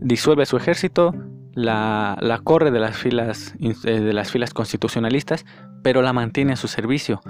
disuelve 0.00 0.44
su 0.44 0.56
ejército, 0.56 1.14
la, 1.54 2.40
corre 2.42 2.70
de 2.70 2.80
las, 2.80 2.96
filas, 2.96 3.54
eh, 3.60 4.00
de 4.00 4.12
las 4.12 4.32
filas 4.32 4.52
constitucionalistas, 4.52 5.44
pero 5.82 6.02
la 6.02 6.12
mantiene 6.12 6.54
a 6.54 6.56
su 6.56 6.68
servicio. 6.68 7.20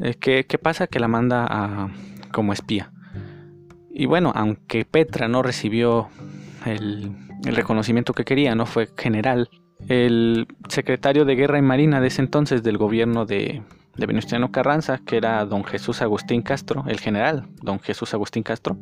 Eh, 0.00 0.14
¿Qué, 0.14 0.58
pasa? 0.58 0.86
Que 0.86 1.00
la 1.00 1.08
manda 1.08 1.46
a, 1.48 1.88
como 2.32 2.52
espía. 2.52 2.92
Y 3.98 4.04
bueno, 4.04 4.30
aunque 4.34 4.84
Petra 4.84 5.26
no 5.26 5.42
recibió 5.42 6.08
el, 6.66 7.16
reconocimiento 7.42 8.12
que 8.12 8.26
quería, 8.26 8.54
no 8.54 8.66
fue 8.66 8.90
general, 8.94 9.48
el 9.88 10.46
secretario 10.68 11.24
de 11.24 11.34
Guerra 11.34 11.58
y 11.58 11.62
Marina 11.62 11.98
de 12.02 12.08
ese 12.08 12.20
entonces 12.20 12.62
del 12.62 12.76
gobierno 12.76 13.24
de, 13.24 13.62
de 13.96 14.06
Venustiano 14.06 14.52
Carranza, 14.52 15.00
que 15.06 15.16
era 15.16 15.42
don 15.46 15.64
Jesús 15.64 16.02
Agustín 16.02 16.42
Castro, 16.42 16.84
el 16.88 17.00
general, 17.00 17.46
don 17.62 17.80
Jesús 17.80 18.12
Agustín 18.12 18.42
Castro, 18.42 18.76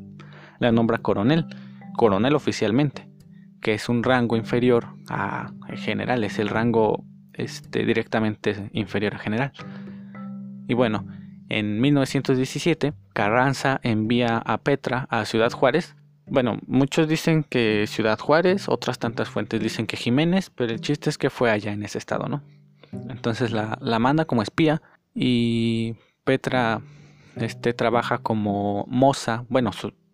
la 0.58 0.72
nombra 0.72 0.98
coronel, 0.98 1.46
coronel 1.96 2.34
oficialmente 2.34 3.08
que 3.62 3.72
es 3.72 3.88
un 3.88 4.02
rango 4.02 4.36
inferior 4.36 4.88
a 5.08 5.52
general, 5.74 6.24
es 6.24 6.40
el 6.40 6.48
rango 6.48 7.04
este, 7.32 7.86
directamente 7.86 8.68
inferior 8.72 9.14
a 9.14 9.18
general. 9.18 9.52
Y 10.68 10.74
bueno, 10.74 11.06
en 11.48 11.80
1917 11.80 12.92
Carranza 13.12 13.80
envía 13.82 14.38
a 14.38 14.58
Petra 14.58 15.06
a 15.10 15.24
Ciudad 15.24 15.52
Juárez. 15.52 15.94
Bueno, 16.26 16.58
muchos 16.66 17.06
dicen 17.06 17.44
que 17.44 17.86
Ciudad 17.86 18.18
Juárez, 18.18 18.68
otras 18.68 18.98
tantas 18.98 19.28
fuentes 19.28 19.60
dicen 19.60 19.86
que 19.86 19.96
Jiménez, 19.96 20.50
pero 20.50 20.72
el 20.72 20.80
chiste 20.80 21.10
es 21.10 21.18
que 21.18 21.30
fue 21.30 21.50
allá 21.50 21.72
en 21.72 21.82
ese 21.82 21.98
estado, 21.98 22.28
¿no? 22.28 22.42
Entonces 23.10 23.50
la, 23.50 23.78
manda 23.98 24.24
como 24.24 24.42
espía 24.42 24.80
y 25.14 25.94
Petra 26.24 26.80
este, 27.36 27.72
trabaja 27.74 28.18
como 28.18 28.86
moza, 28.88 29.44
bueno, 29.48 29.70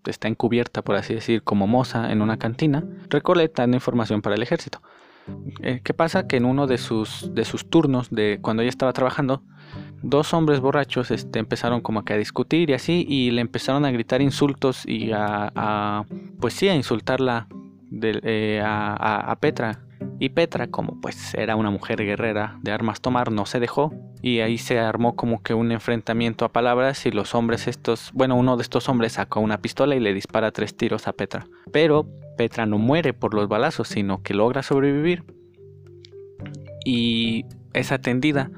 está 0.06 0.28
encubierta, 0.28 0.82
por 0.82 0.96
así 0.96 1.14
decir, 1.14 1.42
como 1.42 1.66
moza 1.66 2.10
en 2.10 2.22
una 2.22 2.38
cantina, 2.38 2.84
recolectando 3.08 3.76
información 3.76 4.22
para 4.22 4.34
el 4.34 4.42
ejército. 4.42 4.82
Eh, 5.62 5.80
¿Qué 5.82 5.94
pasa? 5.94 6.26
Que 6.26 6.36
en 6.36 6.44
uno 6.44 6.66
de 6.66 6.78
sus, 6.78 7.34
de 7.34 7.44
sus 7.44 7.68
turnos, 7.68 8.10
de 8.10 8.38
cuando 8.40 8.62
ella 8.62 8.70
estaba 8.70 8.92
trabajando, 8.92 9.42
dos 10.02 10.32
hombres 10.34 10.60
borrachos 10.60 11.10
este, 11.10 11.38
empezaron 11.38 11.80
como 11.80 12.04
que 12.04 12.14
a 12.14 12.16
discutir 12.16 12.70
y 12.70 12.74
así, 12.74 13.04
y 13.08 13.30
le 13.30 13.40
empezaron 13.40 13.84
a 13.84 13.90
gritar 13.90 14.22
insultos 14.22 14.84
y 14.86 15.10
a, 15.12 16.04
pues 16.40 16.54
sí, 16.54 16.68
a 16.68 16.74
insultarla 16.74 17.48
eh, 18.02 18.62
a, 18.64 19.30
a 19.30 19.36
Petra, 19.36 19.80
y 20.18 20.30
Petra, 20.30 20.66
como 20.66 21.00
pues 21.00 21.34
era 21.34 21.56
una 21.56 21.70
mujer 21.70 22.04
guerrera 22.04 22.58
de 22.62 22.72
armas 22.72 23.00
tomar, 23.00 23.32
no 23.32 23.46
se 23.46 23.60
dejó 23.60 23.92
y 24.22 24.40
ahí 24.40 24.58
se 24.58 24.78
armó 24.78 25.16
como 25.16 25.42
que 25.42 25.54
un 25.54 25.72
enfrentamiento 25.72 26.44
a 26.44 26.52
palabras 26.52 27.06
y 27.06 27.10
los 27.10 27.34
hombres 27.34 27.66
estos, 27.66 28.10
bueno, 28.12 28.36
uno 28.36 28.56
de 28.56 28.62
estos 28.62 28.88
hombres 28.88 29.12
sacó 29.12 29.40
una 29.40 29.62
pistola 29.62 29.96
y 29.96 30.00
le 30.00 30.12
dispara 30.12 30.52
tres 30.52 30.76
tiros 30.76 31.08
a 31.08 31.12
Petra. 31.12 31.46
Pero 31.72 32.06
Petra 32.36 32.66
no 32.66 32.78
muere 32.78 33.14
por 33.14 33.34
los 33.34 33.48
balazos, 33.48 33.88
sino 33.88 34.22
que 34.22 34.34
logra 34.34 34.62
sobrevivir 34.62 35.24
y 36.84 37.44
es 37.72 37.92
atendida 37.92 38.50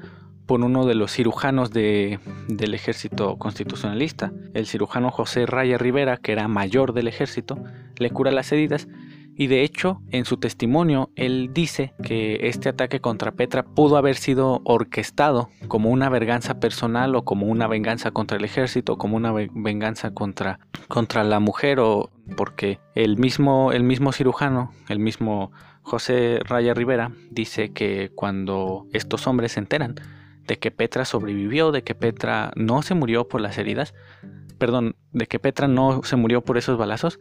por 0.45 0.61
uno 0.61 0.85
de 0.85 0.95
los 0.95 1.13
cirujanos 1.13 1.71
de, 1.71 2.19
del 2.49 2.73
ejército 2.73 3.37
constitucionalista, 3.37 4.33
el 4.53 4.67
cirujano 4.67 5.09
José 5.09 5.45
Raya 5.45 5.77
Rivera, 5.77 6.17
que 6.17 6.33
era 6.33 6.47
mayor 6.47 6.93
del 6.93 7.07
ejército, 7.07 7.63
le 7.97 8.09
cura 8.09 8.31
las 8.31 8.51
heridas 8.51 8.87
y 9.35 9.47
de 9.47 9.63
hecho, 9.63 10.01
en 10.11 10.25
su 10.25 10.37
testimonio, 10.37 11.09
él 11.15 11.49
dice 11.53 11.93
que 12.03 12.47
este 12.47 12.69
ataque 12.69 13.01
contra 13.01 13.31
Petra 13.31 13.63
pudo 13.63 13.97
haber 13.97 14.15
sido 14.15 14.61
orquestado 14.63 15.49
como 15.67 15.89
una 15.89 16.09
venganza 16.09 16.59
personal 16.59 17.15
o 17.15 17.25
como 17.25 17.47
una 17.47 17.67
venganza 17.67 18.11
contra 18.11 18.37
el 18.37 18.45
ejército, 18.45 18.97
como 18.97 19.17
una 19.17 19.31
venganza 19.31 20.13
contra, 20.13 20.59
contra 20.87 21.23
la 21.23 21.39
mujer 21.39 21.79
o 21.79 22.11
porque 22.37 22.79
el 22.93 23.17
mismo, 23.17 23.71
el 23.71 23.83
mismo 23.83 24.11
cirujano, 24.11 24.71
el 24.87 24.99
mismo 24.99 25.51
José 25.81 26.39
Raya 26.43 26.73
Rivera, 26.73 27.11
dice 27.31 27.73
que 27.73 28.11
cuando 28.13 28.85
estos 28.93 29.25
hombres 29.25 29.53
se 29.53 29.59
enteran 29.59 29.95
de 30.45 30.59
que 30.59 30.71
Petra 30.71 31.05
sobrevivió, 31.05 31.71
de 31.71 31.83
que 31.83 31.95
Petra 31.95 32.51
no 32.55 32.81
se 32.83 32.93
murió 32.93 33.27
por 33.27 33.41
las 33.41 33.57
heridas, 33.57 33.93
perdón, 34.57 34.95
de 35.11 35.25
que 35.25 35.39
Petra 35.39 35.67
no 35.67 36.03
se 36.03 36.15
murió 36.17 36.41
por 36.41 36.57
esos 36.57 36.77
balazos, 36.77 37.19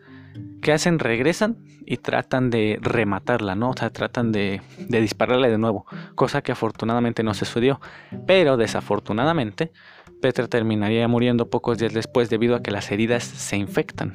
¿qué 0.61 0.73
hacen? 0.73 0.99
Regresan 0.99 1.59
y 1.87 1.97
tratan 1.99 2.51
de 2.51 2.79
rematarla, 2.81 3.55
¿no? 3.55 3.71
O 3.71 3.77
sea, 3.77 3.91
tratan 3.91 4.33
de, 4.33 4.61
dispararle 4.89 5.51
de 5.51 5.59
nuevo, 5.59 5.87
cosa 6.15 6.43
que 6.43 6.53
afortunadamente 6.53 7.23
no 7.23 7.35
se 7.35 7.45
sucedió. 7.45 7.81
Pero 8.27 8.57
desafortunadamente, 8.57 9.73
Petra 10.21 10.47
terminaría 10.47 11.07
muriendo 11.09 11.51
pocos 11.51 11.79
días 11.79 11.93
después 11.93 12.31
debido 12.31 12.57
a 12.57 12.63
que 12.63 12.71
las 12.71 12.91
heridas 12.91 13.25
se 13.25 13.57
infectan. 13.57 14.15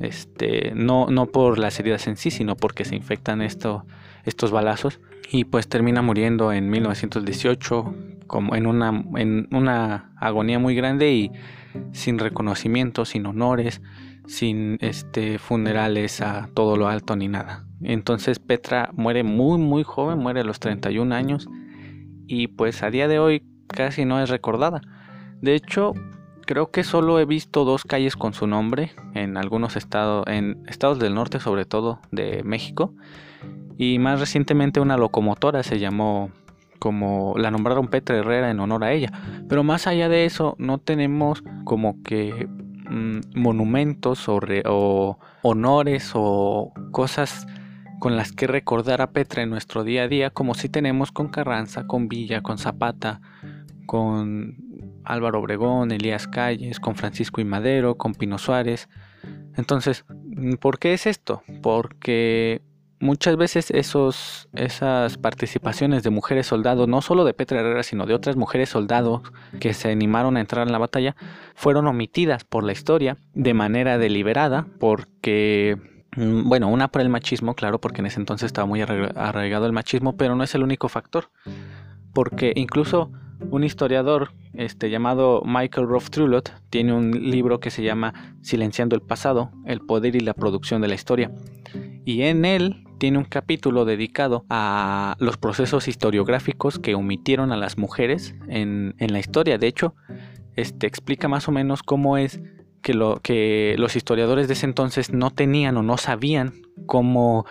Este, 0.00 0.72
no, 0.74 1.06
no 1.08 1.26
por 1.26 1.58
las 1.58 1.78
heridas 1.78 2.06
en 2.06 2.16
sí, 2.16 2.30
sino 2.30 2.56
porque 2.56 2.84
se 2.84 2.96
infectan 2.96 3.42
esto, 3.42 3.84
estos 4.24 4.50
balazos. 4.50 5.00
Y 5.30 5.44
pues 5.44 5.68
termina 5.68 6.02
muriendo 6.02 6.52
en 6.52 6.68
1918 6.70 7.94
como 8.26 8.56
en 8.56 8.66
una, 8.66 9.04
en 9.16 9.48
una 9.50 10.12
agonía 10.16 10.58
muy 10.58 10.74
grande 10.74 11.12
y 11.12 11.32
sin 11.92 12.18
reconocimiento, 12.18 13.04
sin 13.04 13.26
honores, 13.26 13.82
sin 14.26 14.78
este 14.80 15.38
funerales 15.38 16.20
a 16.20 16.48
todo 16.54 16.76
lo 16.76 16.88
alto 16.88 17.16
ni 17.16 17.28
nada. 17.28 17.66
Entonces 17.82 18.38
Petra 18.38 18.90
muere 18.94 19.24
muy 19.24 19.58
muy 19.58 19.82
joven, 19.82 20.18
muere 20.18 20.40
a 20.40 20.44
los 20.44 20.60
31 20.60 21.14
años 21.14 21.48
y 22.26 22.48
pues 22.48 22.82
a 22.82 22.90
día 22.90 23.08
de 23.08 23.18
hoy 23.18 23.42
casi 23.66 24.04
no 24.04 24.20
es 24.22 24.30
recordada. 24.30 24.80
De 25.40 25.54
hecho, 25.54 25.92
creo 26.46 26.70
que 26.70 26.84
solo 26.84 27.18
he 27.18 27.24
visto 27.24 27.64
dos 27.64 27.84
calles 27.84 28.16
con 28.16 28.34
su 28.34 28.46
nombre 28.46 28.92
en 29.14 29.36
algunos 29.36 29.76
estados 29.76 30.24
en 30.28 30.62
estados 30.68 30.98
del 30.98 31.14
norte, 31.14 31.40
sobre 31.40 31.64
todo 31.64 32.00
de 32.10 32.42
México, 32.44 32.94
y 33.76 33.98
más 33.98 34.20
recientemente 34.20 34.80
una 34.80 34.96
locomotora 34.96 35.62
se 35.62 35.78
llamó 35.78 36.30
como 36.78 37.34
la 37.36 37.52
nombraron 37.52 37.86
Petra 37.86 38.16
Herrera 38.16 38.50
en 38.50 38.58
honor 38.58 38.82
a 38.82 38.92
ella. 38.92 39.12
Pero 39.48 39.62
más 39.62 39.86
allá 39.86 40.08
de 40.08 40.24
eso, 40.24 40.56
no 40.58 40.78
tenemos 40.78 41.44
como 41.64 42.02
que 42.02 42.48
mm, 42.92 43.20
monumentos 43.34 44.28
o, 44.28 45.18
honores 45.42 46.12
o 46.14 46.72
cosas 46.90 47.46
con 47.98 48.16
las 48.16 48.32
que 48.32 48.46
recordar 48.46 49.00
a 49.00 49.12
Petra 49.12 49.42
en 49.42 49.50
nuestro 49.50 49.84
día 49.84 50.04
a 50.04 50.08
día, 50.08 50.30
como 50.30 50.54
si 50.54 50.68
tenemos 50.68 51.12
con 51.12 51.28
Carranza, 51.28 51.86
con 51.86 52.08
Villa, 52.08 52.42
con 52.42 52.58
Zapata, 52.58 53.20
con 53.86 54.56
Álvaro 55.04 55.40
Obregón, 55.40 55.92
Elías 55.92 56.26
Calles, 56.26 56.80
con 56.80 56.96
Francisco 56.96 57.40
y 57.40 57.44
Madero, 57.44 57.96
con 57.96 58.14
Pino 58.14 58.38
Suárez. 58.38 58.88
Entonces, 59.56 60.04
¿por 60.60 60.78
qué 60.78 60.94
es 60.94 61.06
esto? 61.06 61.42
Porque 61.62 62.62
muchas 63.02 63.36
veces 63.36 63.70
esos, 63.72 64.48
esas 64.54 65.18
participaciones 65.18 66.04
de 66.04 66.10
mujeres 66.10 66.46
soldados, 66.46 66.86
no 66.86 67.02
solo 67.02 67.24
de 67.24 67.34
Petra 67.34 67.58
Herrera, 67.58 67.82
sino 67.82 68.06
de 68.06 68.14
otras 68.14 68.36
mujeres 68.36 68.68
soldados 68.68 69.22
que 69.58 69.74
se 69.74 69.90
animaron 69.90 70.36
a 70.36 70.40
entrar 70.40 70.66
en 70.66 70.72
la 70.72 70.78
batalla, 70.78 71.16
fueron 71.56 71.88
omitidas 71.88 72.44
por 72.44 72.62
la 72.62 72.70
historia 72.70 73.18
de 73.34 73.54
manera 73.54 73.98
deliberada, 73.98 74.68
porque, 74.78 75.78
mm, 76.16 76.48
bueno, 76.48 76.68
una 76.68 76.88
por 76.88 77.02
el 77.02 77.08
machismo, 77.08 77.54
claro, 77.54 77.80
porque 77.80 78.00
en 78.00 78.06
ese 78.06 78.20
entonces 78.20 78.46
estaba 78.46 78.66
muy 78.66 78.80
arraigado 78.80 79.66
el 79.66 79.72
machismo, 79.72 80.16
pero 80.16 80.36
no 80.36 80.44
es 80.44 80.54
el 80.54 80.62
único 80.62 80.88
factor, 80.88 81.28
porque 82.14 82.52
incluso 82.54 83.10
un 83.50 83.64
historiador 83.64 84.30
este, 84.54 84.90
llamado 84.90 85.42
Michael 85.44 85.88
Roth 85.88 86.10
Trulot 86.10 86.52
tiene 86.70 86.92
un 86.92 87.10
libro 87.10 87.58
que 87.58 87.70
se 87.72 87.82
llama 87.82 88.36
Silenciando 88.42 88.94
el 88.94 89.02
pasado, 89.02 89.50
el 89.66 89.80
poder 89.80 90.14
y 90.14 90.20
la 90.20 90.34
producción 90.34 90.80
de 90.80 90.88
la 90.88 90.94
historia. 90.94 91.32
Y 92.04 92.22
en 92.22 92.44
él 92.44 92.84
tiene 93.02 93.18
un 93.18 93.24
capítulo 93.24 93.84
dedicado 93.84 94.44
a 94.48 95.16
los 95.18 95.36
procesos 95.36 95.88
historiográficos 95.88 96.78
que 96.78 96.94
omitieron 96.94 97.50
a 97.50 97.56
las 97.56 97.76
mujeres 97.76 98.36
en, 98.46 98.94
la 98.96 99.18
historia. 99.18 99.58
De 99.58 99.66
hecho, 99.66 99.96
este, 100.54 100.86
explica 100.86 101.26
más 101.26 101.48
o 101.48 101.50
menos 101.50 101.82
cómo 101.82 102.16
es 102.16 102.40
que, 102.80 102.94
lo, 102.94 103.18
que 103.20 103.74
los 103.76 103.96
historiadores 103.96 104.46
de 104.46 104.54
ese 104.54 104.66
entonces 104.66 105.12
no 105.12 105.32
tenían 105.32 105.76
o 105.78 105.82
no 105.82 105.96
sabían 105.96 106.52
cómo 106.86 107.44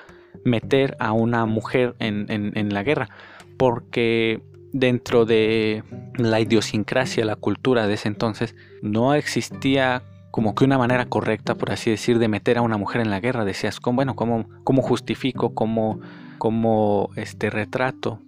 meter 0.46 0.96
a 1.00 1.12
una 1.12 1.46
mujer 1.46 1.98
en, 2.00 2.28
en 2.30 2.74
la 2.74 2.84
guerra. 2.84 3.10
Porque 3.58 4.42
dentro 4.72 5.26
de 5.26 5.84
la 6.16 6.40
idiosincrasia, 6.40 7.26
la 7.26 7.36
cultura 7.36 7.88
de 7.88 7.96
ese 7.96 8.08
entonces, 8.08 8.56
no 8.82 9.16
existía 9.16 10.02
como 10.32 10.56
que 10.56 10.64
una 10.64 10.78
manera 10.78 11.06
correcta, 11.06 11.56
por 11.56 11.72
así 11.72 11.92
decir, 11.92 12.18
de 12.18 12.28
meter 12.28 12.58
a 12.58 12.62
una 12.62 12.78
mujer 12.78 13.02
en 13.02 13.10
la 13.10 13.20
guerra. 13.20 13.46
Decías, 13.46 13.80
¿cómo, 13.80 13.98
bueno, 13.98 14.16
cómo, 14.16 14.82
justifico, 14.82 15.54
cómo, 15.54 17.10
este 17.16 17.50
retrato, 17.50 18.20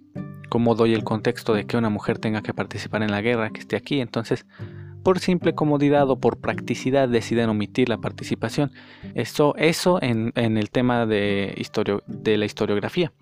cómo 0.50 0.74
doy 0.74 0.94
el 0.94 1.02
contexto 1.02 1.54
de 1.54 1.64
que 1.64 1.76
una 1.76 1.90
mujer 1.90 2.18
tenga 2.18 2.42
que 2.42 2.54
participar 2.54 3.02
en 3.02 3.10
la 3.10 3.22
guerra, 3.22 3.50
que 3.50 3.60
esté 3.60 3.76
aquí. 3.76 4.00
Entonces, 4.00 4.46
por 5.02 5.18
simple 5.18 5.54
comodidad 5.54 6.08
o 6.10 6.20
por 6.20 6.38
practicidad 6.38 7.08
deciden 7.08 7.48
omitir 7.48 7.88
la 7.88 7.98
participación. 7.98 8.70
Eso, 9.14 9.54
eso 9.56 9.98
en, 10.02 10.32
el 10.36 10.70
tema 10.70 11.06
de, 11.06 11.54
de 12.06 12.36
la 12.38 12.44
historiografía. 12.44 13.12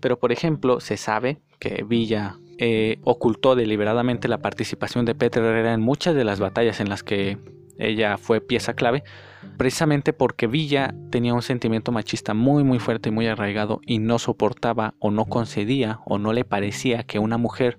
Pero, 0.00 0.18
por 0.18 0.32
ejemplo, 0.32 0.80
se 0.80 0.96
sabe 0.96 1.38
que 1.58 1.84
Villa 1.88 2.36
eh, 2.58 2.98
ocultó 3.02 3.54
deliberadamente 3.54 4.28
la 4.28 4.38
participación 4.38 5.04
de 5.04 5.14
Petra 5.14 5.46
Herrera 5.46 5.74
en 5.74 5.80
muchas 5.80 6.14
de 6.14 6.24
las 6.24 6.40
batallas 6.40 6.80
en 6.80 6.88
las 6.88 7.02
que 7.02 7.38
ella 7.78 8.16
fue 8.18 8.40
pieza 8.40 8.74
clave, 8.74 9.04
precisamente 9.56 10.12
porque 10.12 10.46
Villa 10.46 10.94
tenía 11.10 11.34
un 11.34 11.42
sentimiento 11.42 11.92
machista 11.92 12.34
muy 12.34 12.64
muy 12.64 12.78
fuerte 12.78 13.08
y 13.08 13.12
muy 13.12 13.26
arraigado 13.26 13.80
y 13.86 13.98
no 13.98 14.18
soportaba 14.18 14.94
o 14.98 15.10
no 15.10 15.24
concedía 15.24 16.00
o 16.04 16.18
no 16.18 16.32
le 16.32 16.44
parecía 16.44 17.04
que 17.04 17.18
una 17.18 17.38
mujer 17.38 17.78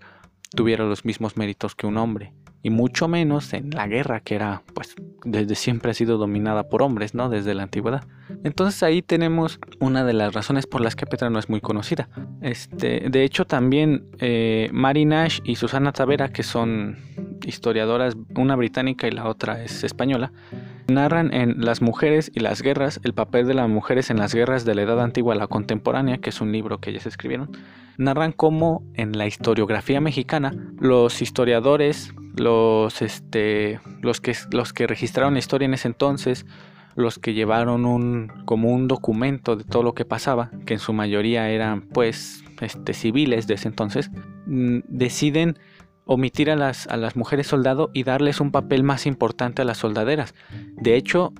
tuviera 0.55 0.85
los 0.85 1.05
mismos 1.05 1.37
méritos 1.37 1.75
que 1.75 1.87
un 1.87 1.97
hombre 1.97 2.33
y 2.63 2.69
mucho 2.69 3.07
menos 3.07 3.53
en 3.53 3.69
la 3.71 3.87
guerra 3.87 4.19
que 4.19 4.35
era 4.35 4.63
pues 4.73 4.95
desde 5.23 5.55
siempre 5.55 5.91
ha 5.91 5.93
sido 5.93 6.17
dominada 6.17 6.69
por 6.69 6.81
hombres, 6.81 7.13
¿no? 7.13 7.29
Desde 7.29 7.53
la 7.53 7.63
antigüedad. 7.63 8.03
Entonces 8.43 8.81
ahí 8.83 9.01
tenemos 9.01 9.59
una 9.79 10.03
de 10.03 10.13
las 10.13 10.33
razones 10.33 10.67
por 10.67 10.81
las 10.81 10.95
que 10.95 11.05
Petra 11.05 11.29
no 11.29 11.39
es 11.39 11.49
muy 11.49 11.61
conocida. 11.61 12.09
Este, 12.41 13.07
de 13.09 13.23
hecho 13.23 13.45
también 13.45 14.05
eh, 14.19 14.69
Mary 14.73 15.05
Nash 15.05 15.39
y 15.43 15.55
Susana 15.55 15.91
Tavera, 15.91 16.29
que 16.29 16.43
son 16.43 16.97
historiadoras, 17.45 18.15
una 18.35 18.55
británica 18.55 19.07
y 19.07 19.11
la 19.11 19.27
otra 19.27 19.63
es 19.63 19.83
española, 19.83 20.31
narran 20.87 21.33
en 21.33 21.61
Las 21.63 21.81
mujeres 21.81 22.31
y 22.33 22.39
las 22.39 22.61
guerras 22.61 22.99
el 23.03 23.13
papel 23.13 23.47
de 23.47 23.53
las 23.53 23.69
mujeres 23.69 24.09
en 24.09 24.17
las 24.17 24.33
guerras 24.33 24.65
de 24.65 24.75
la 24.75 24.83
edad 24.83 25.01
antigua 25.01 25.33
a 25.33 25.37
la 25.37 25.47
contemporánea, 25.47 26.17
que 26.17 26.29
es 26.29 26.41
un 26.41 26.51
libro 26.51 26.79
que 26.79 26.89
ellas 26.89 27.05
escribieron. 27.05 27.51
Narran 27.97 28.31
cómo 28.31 28.83
en 28.93 29.17
la 29.17 29.27
historiografía 29.27 29.99
mexicana 29.99 30.53
los 30.79 31.21
historiadores 31.21 32.13
los, 32.39 33.01
este, 33.01 33.79
los, 34.01 34.21
que, 34.21 34.35
los 34.51 34.73
que 34.73 34.87
registraron 34.87 35.33
la 35.33 35.39
historia 35.39 35.65
en 35.65 35.73
ese 35.73 35.87
entonces, 35.87 36.45
los 36.95 37.19
que 37.19 37.33
llevaron 37.33 37.85
un, 37.85 38.31
como 38.45 38.71
un 38.71 38.87
documento 38.87 39.55
de 39.55 39.63
todo 39.63 39.83
lo 39.83 39.93
que 39.93 40.05
pasaba, 40.05 40.51
que 40.65 40.73
en 40.73 40.79
su 40.79 40.93
mayoría 40.93 41.49
eran 41.49 41.81
pues 41.81 42.43
este, 42.61 42.93
civiles 42.93 43.47
de 43.47 43.55
ese 43.55 43.67
entonces, 43.67 44.09
mm, 44.45 44.79
deciden 44.87 45.59
omitir 46.05 46.49
a 46.49 46.55
las, 46.55 46.87
a 46.87 46.97
las 46.97 47.15
mujeres 47.15 47.47
soldado 47.47 47.91
y 47.93 48.03
darles 48.03 48.39
un 48.39 48.51
papel 48.51 48.83
más 48.83 49.05
importante 49.05 49.61
a 49.61 49.65
las 49.65 49.77
soldaderas. 49.77 50.33
De 50.75 50.95
hecho, 50.95 51.33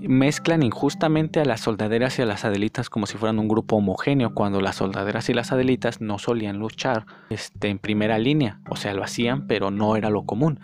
mezclan 0.00 0.62
injustamente 0.62 1.40
a 1.40 1.44
las 1.44 1.60
soldaderas 1.60 2.18
y 2.18 2.22
a 2.22 2.26
las 2.26 2.44
adelitas 2.44 2.90
como 2.90 3.06
si 3.06 3.18
fueran 3.18 3.38
un 3.38 3.48
grupo 3.48 3.76
homogéneo, 3.76 4.34
cuando 4.34 4.60
las 4.60 4.76
soldaderas 4.76 5.28
y 5.28 5.34
las 5.34 5.52
adelitas 5.52 6.00
no 6.00 6.18
solían 6.18 6.58
luchar 6.58 7.06
este, 7.30 7.68
en 7.68 7.78
primera 7.78 8.18
línea, 8.18 8.60
o 8.68 8.76
sea, 8.76 8.94
lo 8.94 9.04
hacían, 9.04 9.46
pero 9.46 9.70
no 9.70 9.96
era 9.96 10.10
lo 10.10 10.24
común. 10.24 10.60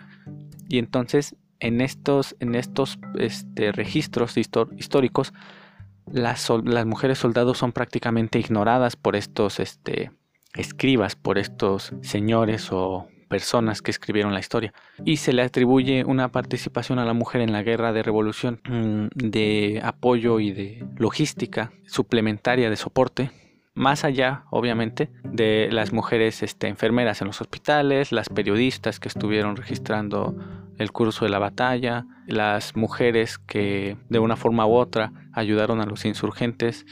Y 0.67 0.77
entonces, 0.77 1.35
en 1.59 1.81
estos, 1.81 2.35
en 2.39 2.55
estos 2.55 2.99
este, 3.17 3.71
registros 3.71 4.37
históricos, 4.37 5.33
las, 6.11 6.49
las, 6.63 6.85
mujeres 6.85 7.19
soldados 7.19 7.57
son 7.57 7.71
prácticamente 7.71 8.39
ignoradas 8.39 8.95
por 8.95 9.15
estos 9.15 9.59
este, 9.59 10.11
escribas, 10.55 11.15
por 11.15 11.37
estos 11.37 11.93
señores 12.01 12.69
o 12.71 13.07
personas 13.29 13.81
que 13.81 13.91
escribieron 13.91 14.33
la 14.33 14.41
historia. 14.41 14.73
Y 15.05 15.17
se 15.17 15.31
le 15.31 15.43
atribuye 15.43 16.03
una 16.03 16.29
participación 16.29 16.99
a 16.99 17.05
la 17.05 17.13
mujer 17.13 17.41
en 17.41 17.53
la 17.53 17.63
guerra 17.63 17.93
de 17.93 18.03
revolución 18.03 18.59
mm, 18.67 19.07
de 19.15 19.79
apoyo 19.83 20.41
y 20.41 20.51
de 20.51 20.85
logística 20.97 21.71
suplementaria 21.85 22.69
de 22.69 22.75
soporte. 22.75 23.31
Más 23.75 24.03
allá, 24.03 24.43
obviamente, 24.49 25.09
de 25.23 25.69
las 25.71 25.93
mujeres 25.93 26.43
este, 26.43 26.67
enfermeras 26.67 27.21
en 27.21 27.27
los 27.27 27.39
hospitales, 27.39 28.11
las 28.11 28.27
periodistas 28.27 28.99
que 28.99 29.07
estuvieron 29.07 29.55
registrando 29.55 30.35
el 30.77 30.91
curso 30.91 31.23
de 31.23 31.31
la 31.31 31.39
batalla, 31.39 32.05
las 32.27 32.75
mujeres 32.75 33.37
que 33.37 33.95
de 34.09 34.19
una 34.19 34.35
forma 34.35 34.65
u 34.65 34.73
otra 34.73 35.13
ayudaron 35.33 35.79
a 35.79 35.85
los 35.85 36.03
insurgentes 36.05 36.85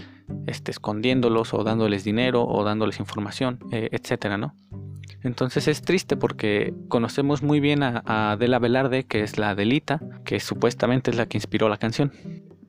este, 0.46 0.72
escondiéndolos 0.72 1.54
o 1.54 1.64
dándoles 1.64 2.04
dinero 2.04 2.46
o 2.46 2.64
dándoles 2.64 3.00
información, 3.00 3.60
eh, 3.72 3.90
etcétera, 3.92 4.38
¿no? 4.38 4.56
Entonces 5.24 5.68
es 5.68 5.82
triste 5.82 6.16
porque 6.16 6.74
conocemos 6.88 7.42
muy 7.42 7.60
bien 7.60 7.84
a, 7.84 8.04
Adela 8.06 8.60
Velarde, 8.60 9.04
que 9.06 9.24
es 9.24 9.38
la 9.38 9.52
Adelita, 9.52 10.00
que 10.24 10.40
supuestamente 10.40 11.12
es 11.12 11.18
la 11.18 11.26
que 11.26 11.38
inspiró 11.38 11.70
la 11.70 11.78
canción. 11.78 12.12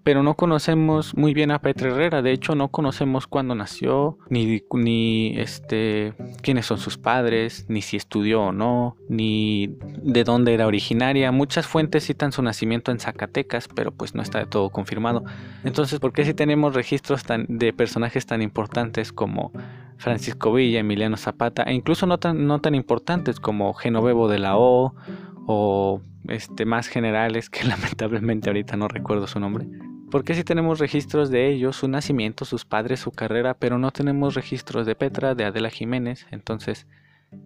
Pero 0.09 0.23
no 0.23 0.37
conocemos 0.37 1.15
muy 1.19 1.35
bien 1.35 1.51
a 1.51 1.59
Petra 1.59 1.91
Herrera, 1.91 2.23
de 2.23 2.33
hecho 2.33 2.55
no 2.55 2.69
conocemos 2.69 3.27
cuándo 3.27 3.55
nació, 3.55 4.17
ni, 4.31 4.63
ni 4.73 5.39
este, 5.39 6.15
quiénes 6.41 6.65
son 6.65 6.79
sus 6.79 6.97
padres, 6.97 7.67
ni 7.69 7.83
si 7.83 7.99
estudió 7.99 8.45
o 8.45 8.53
no, 8.53 8.97
ni 9.11 9.77
de 10.03 10.25
dónde 10.25 10.55
era 10.55 10.67
originaria. 10.67 11.31
Muchas 11.31 11.67
fuentes 11.67 12.07
citan 12.07 12.33
su 12.33 12.41
nacimiento 12.41 12.91
en 12.91 13.01
Zacatecas, 13.01 13.69
pero 13.69 13.93
pues 13.93 14.15
no 14.15 14.23
está 14.23 14.39
de 14.39 14.47
todo 14.47 14.71
confirmado. 14.71 15.25
Entonces, 15.63 16.01
¿por 16.01 16.15
qué 16.15 16.25
si 16.25 16.33
tenemos 16.33 16.75
registros 16.75 17.25
tan, 17.25 17.45
de 17.47 17.75
personajes 17.75 18.25
tan 18.25 18.41
importantes 18.41 19.13
como 19.13 19.53
Francisco 19.99 20.55
Villa, 20.55 20.81
Emiliano 20.81 21.19
Zapata, 21.19 21.65
e 21.65 21.75
incluso 21.75 22.07
no 22.07 22.17
tan, 22.17 22.47
no 22.47 22.63
tan 22.63 22.75
importantes 22.75 23.41
como 23.41 23.75
Genovevo 23.75 24.27
de 24.27 24.39
la 24.39 24.57
O 24.57 24.95
o 25.47 26.01
este, 26.29 26.65
más 26.65 26.89
generales 26.89 27.51
que 27.51 27.65
lamentablemente 27.69 28.49
ahorita 28.49 28.79
no 28.79 28.89
recuerdo 28.89 29.27
su 29.27 29.39
nombre. 29.39 29.67
Porque 30.11 30.35
si 30.35 30.45
tenemos 30.45 30.79
registros 30.79 31.31
de 31.31 31.49
ellos, 31.49 31.77
su 31.77 31.89
nacimiento, 31.89 32.45
sus 32.45 32.65
padres, 32.65 33.01
su 33.01 33.11
carrera, 33.11 33.55
pero 33.55 33.79
no 33.79 33.91
tenemos 33.91 34.35
registros 34.35 34.87
de 34.87 34.95
Petra, 34.95 35.35
de 35.35 35.45
Adela 35.45 35.71
Jiménez, 35.71 36.27
entonces 36.31 36.87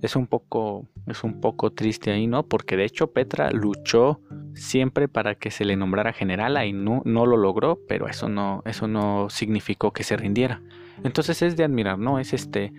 es 0.00 0.16
un 0.16 0.26
poco 0.26 0.86
es 1.06 1.24
un 1.24 1.40
poco 1.40 1.72
triste 1.72 2.12
ahí, 2.12 2.26
¿no? 2.26 2.44
Porque 2.44 2.76
de 2.76 2.84
hecho 2.84 3.12
Petra 3.12 3.50
luchó 3.50 4.20
siempre 4.54 5.08
para 5.08 5.34
que 5.34 5.50
se 5.50 5.64
le 5.64 5.76
nombrara 5.76 6.12
generala 6.12 6.64
y 6.66 6.72
no, 6.72 7.02
no 7.04 7.26
lo 7.26 7.36
logró, 7.36 7.80
pero 7.88 8.08
eso 8.08 8.28
no 8.28 8.62
eso 8.64 8.86
no 8.86 9.28
significó 9.28 9.92
que 9.92 10.04
se 10.04 10.16
rindiera. 10.16 10.62
Entonces 11.02 11.42
es 11.42 11.56
de 11.56 11.64
admirar, 11.64 11.98
¿no? 11.98 12.18
Es 12.18 12.32
este 12.32 12.72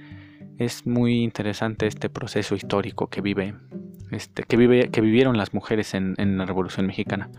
es 0.58 0.86
muy 0.86 1.24
interesante 1.24 1.88
este 1.88 2.10
proceso 2.10 2.56
histórico 2.56 3.08
que 3.08 3.22
vive 3.22 3.56
este 4.12 4.44
que 4.44 4.56
vive 4.56 4.90
que 4.90 5.02
vivieron 5.02 5.38
las 5.38 5.54
mujeres 5.54 5.94
en, 5.94 6.16
en 6.18 6.38
la 6.38 6.46
Revolución 6.46 6.88
Mexicana. 6.88 7.30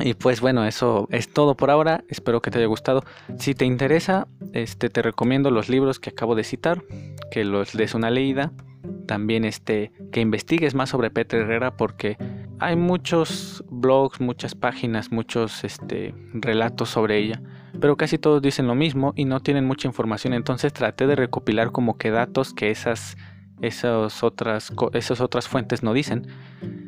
Y 0.00 0.14
pues 0.14 0.40
bueno, 0.40 0.64
eso 0.64 1.06
es 1.10 1.32
todo 1.32 1.56
por 1.56 1.70
ahora. 1.70 2.04
Espero 2.08 2.40
que 2.40 2.50
te 2.50 2.58
haya 2.58 2.66
gustado. 2.66 3.04
Si 3.38 3.54
te 3.54 3.64
interesa, 3.64 4.26
este 4.52 4.88
te 4.88 5.02
recomiendo 5.02 5.50
los 5.50 5.68
libros 5.68 6.00
que 6.00 6.10
acabo 6.10 6.34
de 6.34 6.44
citar, 6.44 6.82
que 7.30 7.44
los 7.44 7.72
des 7.72 7.94
una 7.94 8.10
leída 8.10 8.52
también 9.06 9.44
este, 9.44 9.92
que 10.10 10.20
investigues 10.20 10.74
más 10.74 10.90
sobre 10.90 11.10
Petra 11.10 11.40
Herrera 11.40 11.76
porque 11.76 12.16
hay 12.58 12.76
muchos 12.76 13.64
blogs, 13.68 14.20
muchas 14.20 14.54
páginas, 14.54 15.10
muchos 15.10 15.64
este, 15.64 16.14
relatos 16.32 16.90
sobre 16.90 17.18
ella, 17.18 17.42
pero 17.80 17.96
casi 17.96 18.18
todos 18.18 18.40
dicen 18.42 18.66
lo 18.66 18.74
mismo 18.74 19.12
y 19.16 19.24
no 19.24 19.40
tienen 19.40 19.66
mucha 19.66 19.88
información, 19.88 20.32
entonces 20.32 20.72
traté 20.72 21.06
de 21.06 21.16
recopilar 21.16 21.72
como 21.72 21.98
que 21.98 22.10
datos 22.10 22.54
que 22.54 22.70
esas, 22.70 23.16
esas, 23.60 24.22
otras, 24.22 24.72
esas 24.92 25.20
otras 25.20 25.48
fuentes 25.48 25.82
no 25.82 25.92
dicen 25.92 26.26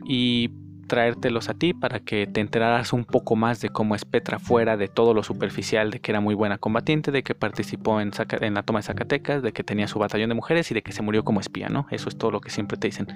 y 0.05 0.51
traértelos 0.85 1.49
a 1.49 1.55
ti 1.55 1.75
para 1.75 2.01
que 2.01 2.27
te 2.27 2.41
enteraras 2.41 2.93
un 2.93 3.05
poco 3.05 3.37
más 3.37 3.61
de 3.61 3.71
cómo 3.71 3.95
es 3.95 4.05
Petra 4.05 4.39
fuera 4.39 4.77
de 4.77 4.89
todo 4.89 5.15
lo 5.15 5.23
superficial, 5.23 5.91
de 5.91 6.01
que 6.01 6.13
era 6.13 6.21
muy 6.21 6.35
buena 6.35 6.59
combatiente, 6.59 7.11
de 7.11 7.23
que 7.23 7.35
participó 7.35 8.01
en, 8.01 8.13
la 8.55 8.63
toma 8.63 8.81
de 8.81 8.85
Zacatecas, 8.85 9.43
de 9.43 9.53
que 9.53 9.65
tenía 9.65 9.89
su 9.89 9.99
batallón 9.99 10.29
de 10.29 10.35
mujeres 10.35 10.71
y 10.71 10.75
de 10.75 10.83
que 10.83 10.93
se 10.93 11.03
murió 11.03 11.25
como 11.25 11.41
espía, 11.41 11.69
¿no? 11.69 11.87
Eso 11.91 12.09
es 12.09 12.17
todo 12.17 12.31
lo 12.31 12.41
que 12.41 12.51
siempre 12.51 12.77
te 12.77 12.89
dicen. 12.89 13.09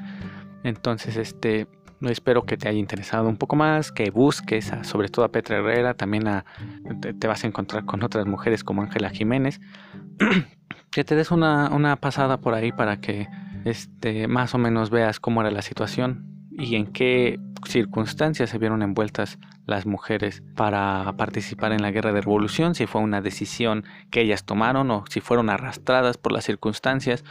Entonces, 0.65 1.17
este, 1.17 1.67
espero 2.03 2.45
que 2.45 2.57
te 2.57 2.69
haya 2.69 2.79
interesado 2.79 3.29
un 3.29 3.37
poco 3.37 3.57
más, 3.57 3.93
que 3.93 4.11
busques 4.11 4.73
sobre 4.83 5.09
todo 5.09 5.25
a 5.25 5.29
Petra 5.29 5.59
Herrera, 5.59 5.95
también 5.95 6.25
te, 7.19 7.27
vas 7.27 7.45
a 7.45 7.47
encontrar 7.47 7.85
con 7.85 8.03
otras 8.03 8.27
mujeres 8.27 8.65
como 8.65 8.83
Ángela 8.83 9.11
Jiménez, 9.11 9.61
que 10.91 11.05
te 11.05 11.15
des 11.15 11.31
una, 11.31 11.71
una, 11.71 11.97
pasada 11.97 12.39
por 12.41 12.55
ahí 12.55 12.73
para 12.73 13.01
que 13.01 13.29
este, 13.65 14.29
más 14.29 14.55
o 14.55 14.59
menos 14.59 14.91
veas 14.91 15.21
cómo 15.21 15.43
era 15.43 15.51
la 15.51 15.63
situación 15.63 16.38
y 16.59 16.75
en 16.75 16.87
qué 16.87 17.39
circunstancias 17.67 18.51
se 18.51 18.59
vieron 18.59 18.83
envueltas 18.83 19.39
las 19.67 19.87
mujeres 19.87 20.43
para 20.57 21.15
participar 21.17 21.73
en 21.73 21.83
la 21.83 21.91
guerra 21.91 22.13
de 22.13 22.21
revolución, 22.21 22.75
si 22.75 22.87
fue 22.87 23.01
una 23.01 23.21
decisión 23.21 23.85
que 24.11 24.23
ellas 24.23 24.45
tomaron 24.45 24.91
o 24.91 25.05
si 25.09 25.21
fueron 25.21 25.51
arrastradas 25.51 26.19
por 26.19 26.33
las 26.33 26.45
circunstancias 26.45 27.25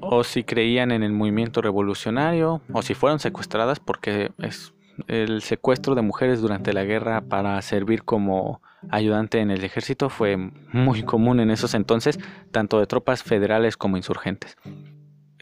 o 0.00 0.24
si 0.24 0.44
creían 0.44 0.92
en 0.92 1.02
el 1.02 1.12
movimiento 1.12 1.60
revolucionario, 1.60 2.62
o 2.72 2.82
si 2.82 2.94
fueron 2.94 3.18
secuestradas, 3.18 3.80
porque 3.80 4.30
es 4.38 4.72
el 5.08 5.42
secuestro 5.42 5.94
de 5.94 6.02
mujeres 6.02 6.40
durante 6.40 6.72
la 6.72 6.84
guerra 6.84 7.22
para 7.22 7.60
servir 7.62 8.04
como 8.04 8.62
ayudante 8.88 9.40
en 9.40 9.50
el 9.50 9.64
ejército 9.64 10.08
fue 10.08 10.36
muy 10.36 11.02
común 11.02 11.40
en 11.40 11.50
esos 11.50 11.74
entonces, 11.74 12.18
tanto 12.50 12.78
de 12.78 12.86
tropas 12.86 13.22
federales 13.22 13.76
como 13.76 13.96
insurgentes. 13.96 14.56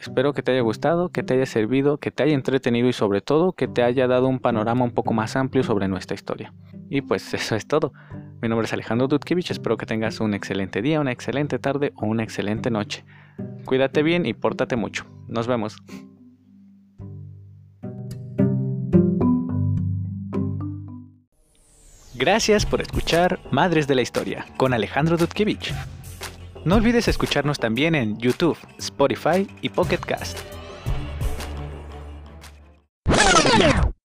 Espero 0.00 0.32
que 0.32 0.42
te 0.42 0.52
haya 0.52 0.60
gustado, 0.60 1.08
que 1.08 1.22
te 1.22 1.34
haya 1.34 1.46
servido, 1.46 1.98
que 1.98 2.10
te 2.10 2.22
haya 2.22 2.34
entretenido 2.34 2.88
y 2.88 2.92
sobre 2.92 3.20
todo 3.20 3.52
que 3.52 3.66
te 3.66 3.82
haya 3.82 4.06
dado 4.06 4.28
un 4.28 4.38
panorama 4.38 4.84
un 4.84 4.92
poco 4.92 5.12
más 5.12 5.34
amplio 5.34 5.64
sobre 5.64 5.88
nuestra 5.88 6.14
historia. 6.14 6.54
Y 6.88 7.02
pues 7.02 7.34
eso 7.34 7.56
es 7.56 7.66
todo. 7.66 7.92
Mi 8.40 8.48
nombre 8.48 8.66
es 8.66 8.72
Alejandro 8.72 9.08
Dudkevich, 9.08 9.50
espero 9.50 9.76
que 9.76 9.86
tengas 9.86 10.20
un 10.20 10.34
excelente 10.34 10.82
día, 10.82 11.00
una 11.00 11.10
excelente 11.10 11.58
tarde 11.58 11.92
o 11.96 12.06
una 12.06 12.22
excelente 12.22 12.70
noche. 12.70 13.04
Cuídate 13.64 14.02
bien 14.02 14.24
y 14.24 14.34
pórtate 14.34 14.76
mucho. 14.76 15.04
Nos 15.26 15.46
vemos. 15.46 15.76
Gracias 22.14 22.66
por 22.66 22.80
escuchar 22.80 23.38
Madres 23.52 23.86
de 23.86 23.94
la 23.94 24.02
Historia 24.02 24.46
con 24.56 24.74
Alejandro 24.74 25.16
Dudkevich. 25.16 25.72
No 26.68 26.74
olvides 26.74 27.08
escucharnos 27.08 27.58
también 27.58 27.94
en 27.94 28.18
YouTube, 28.18 28.58
Spotify 28.76 29.48
y 29.62 29.70
Pocket 29.70 30.00
Cast. 30.00 30.38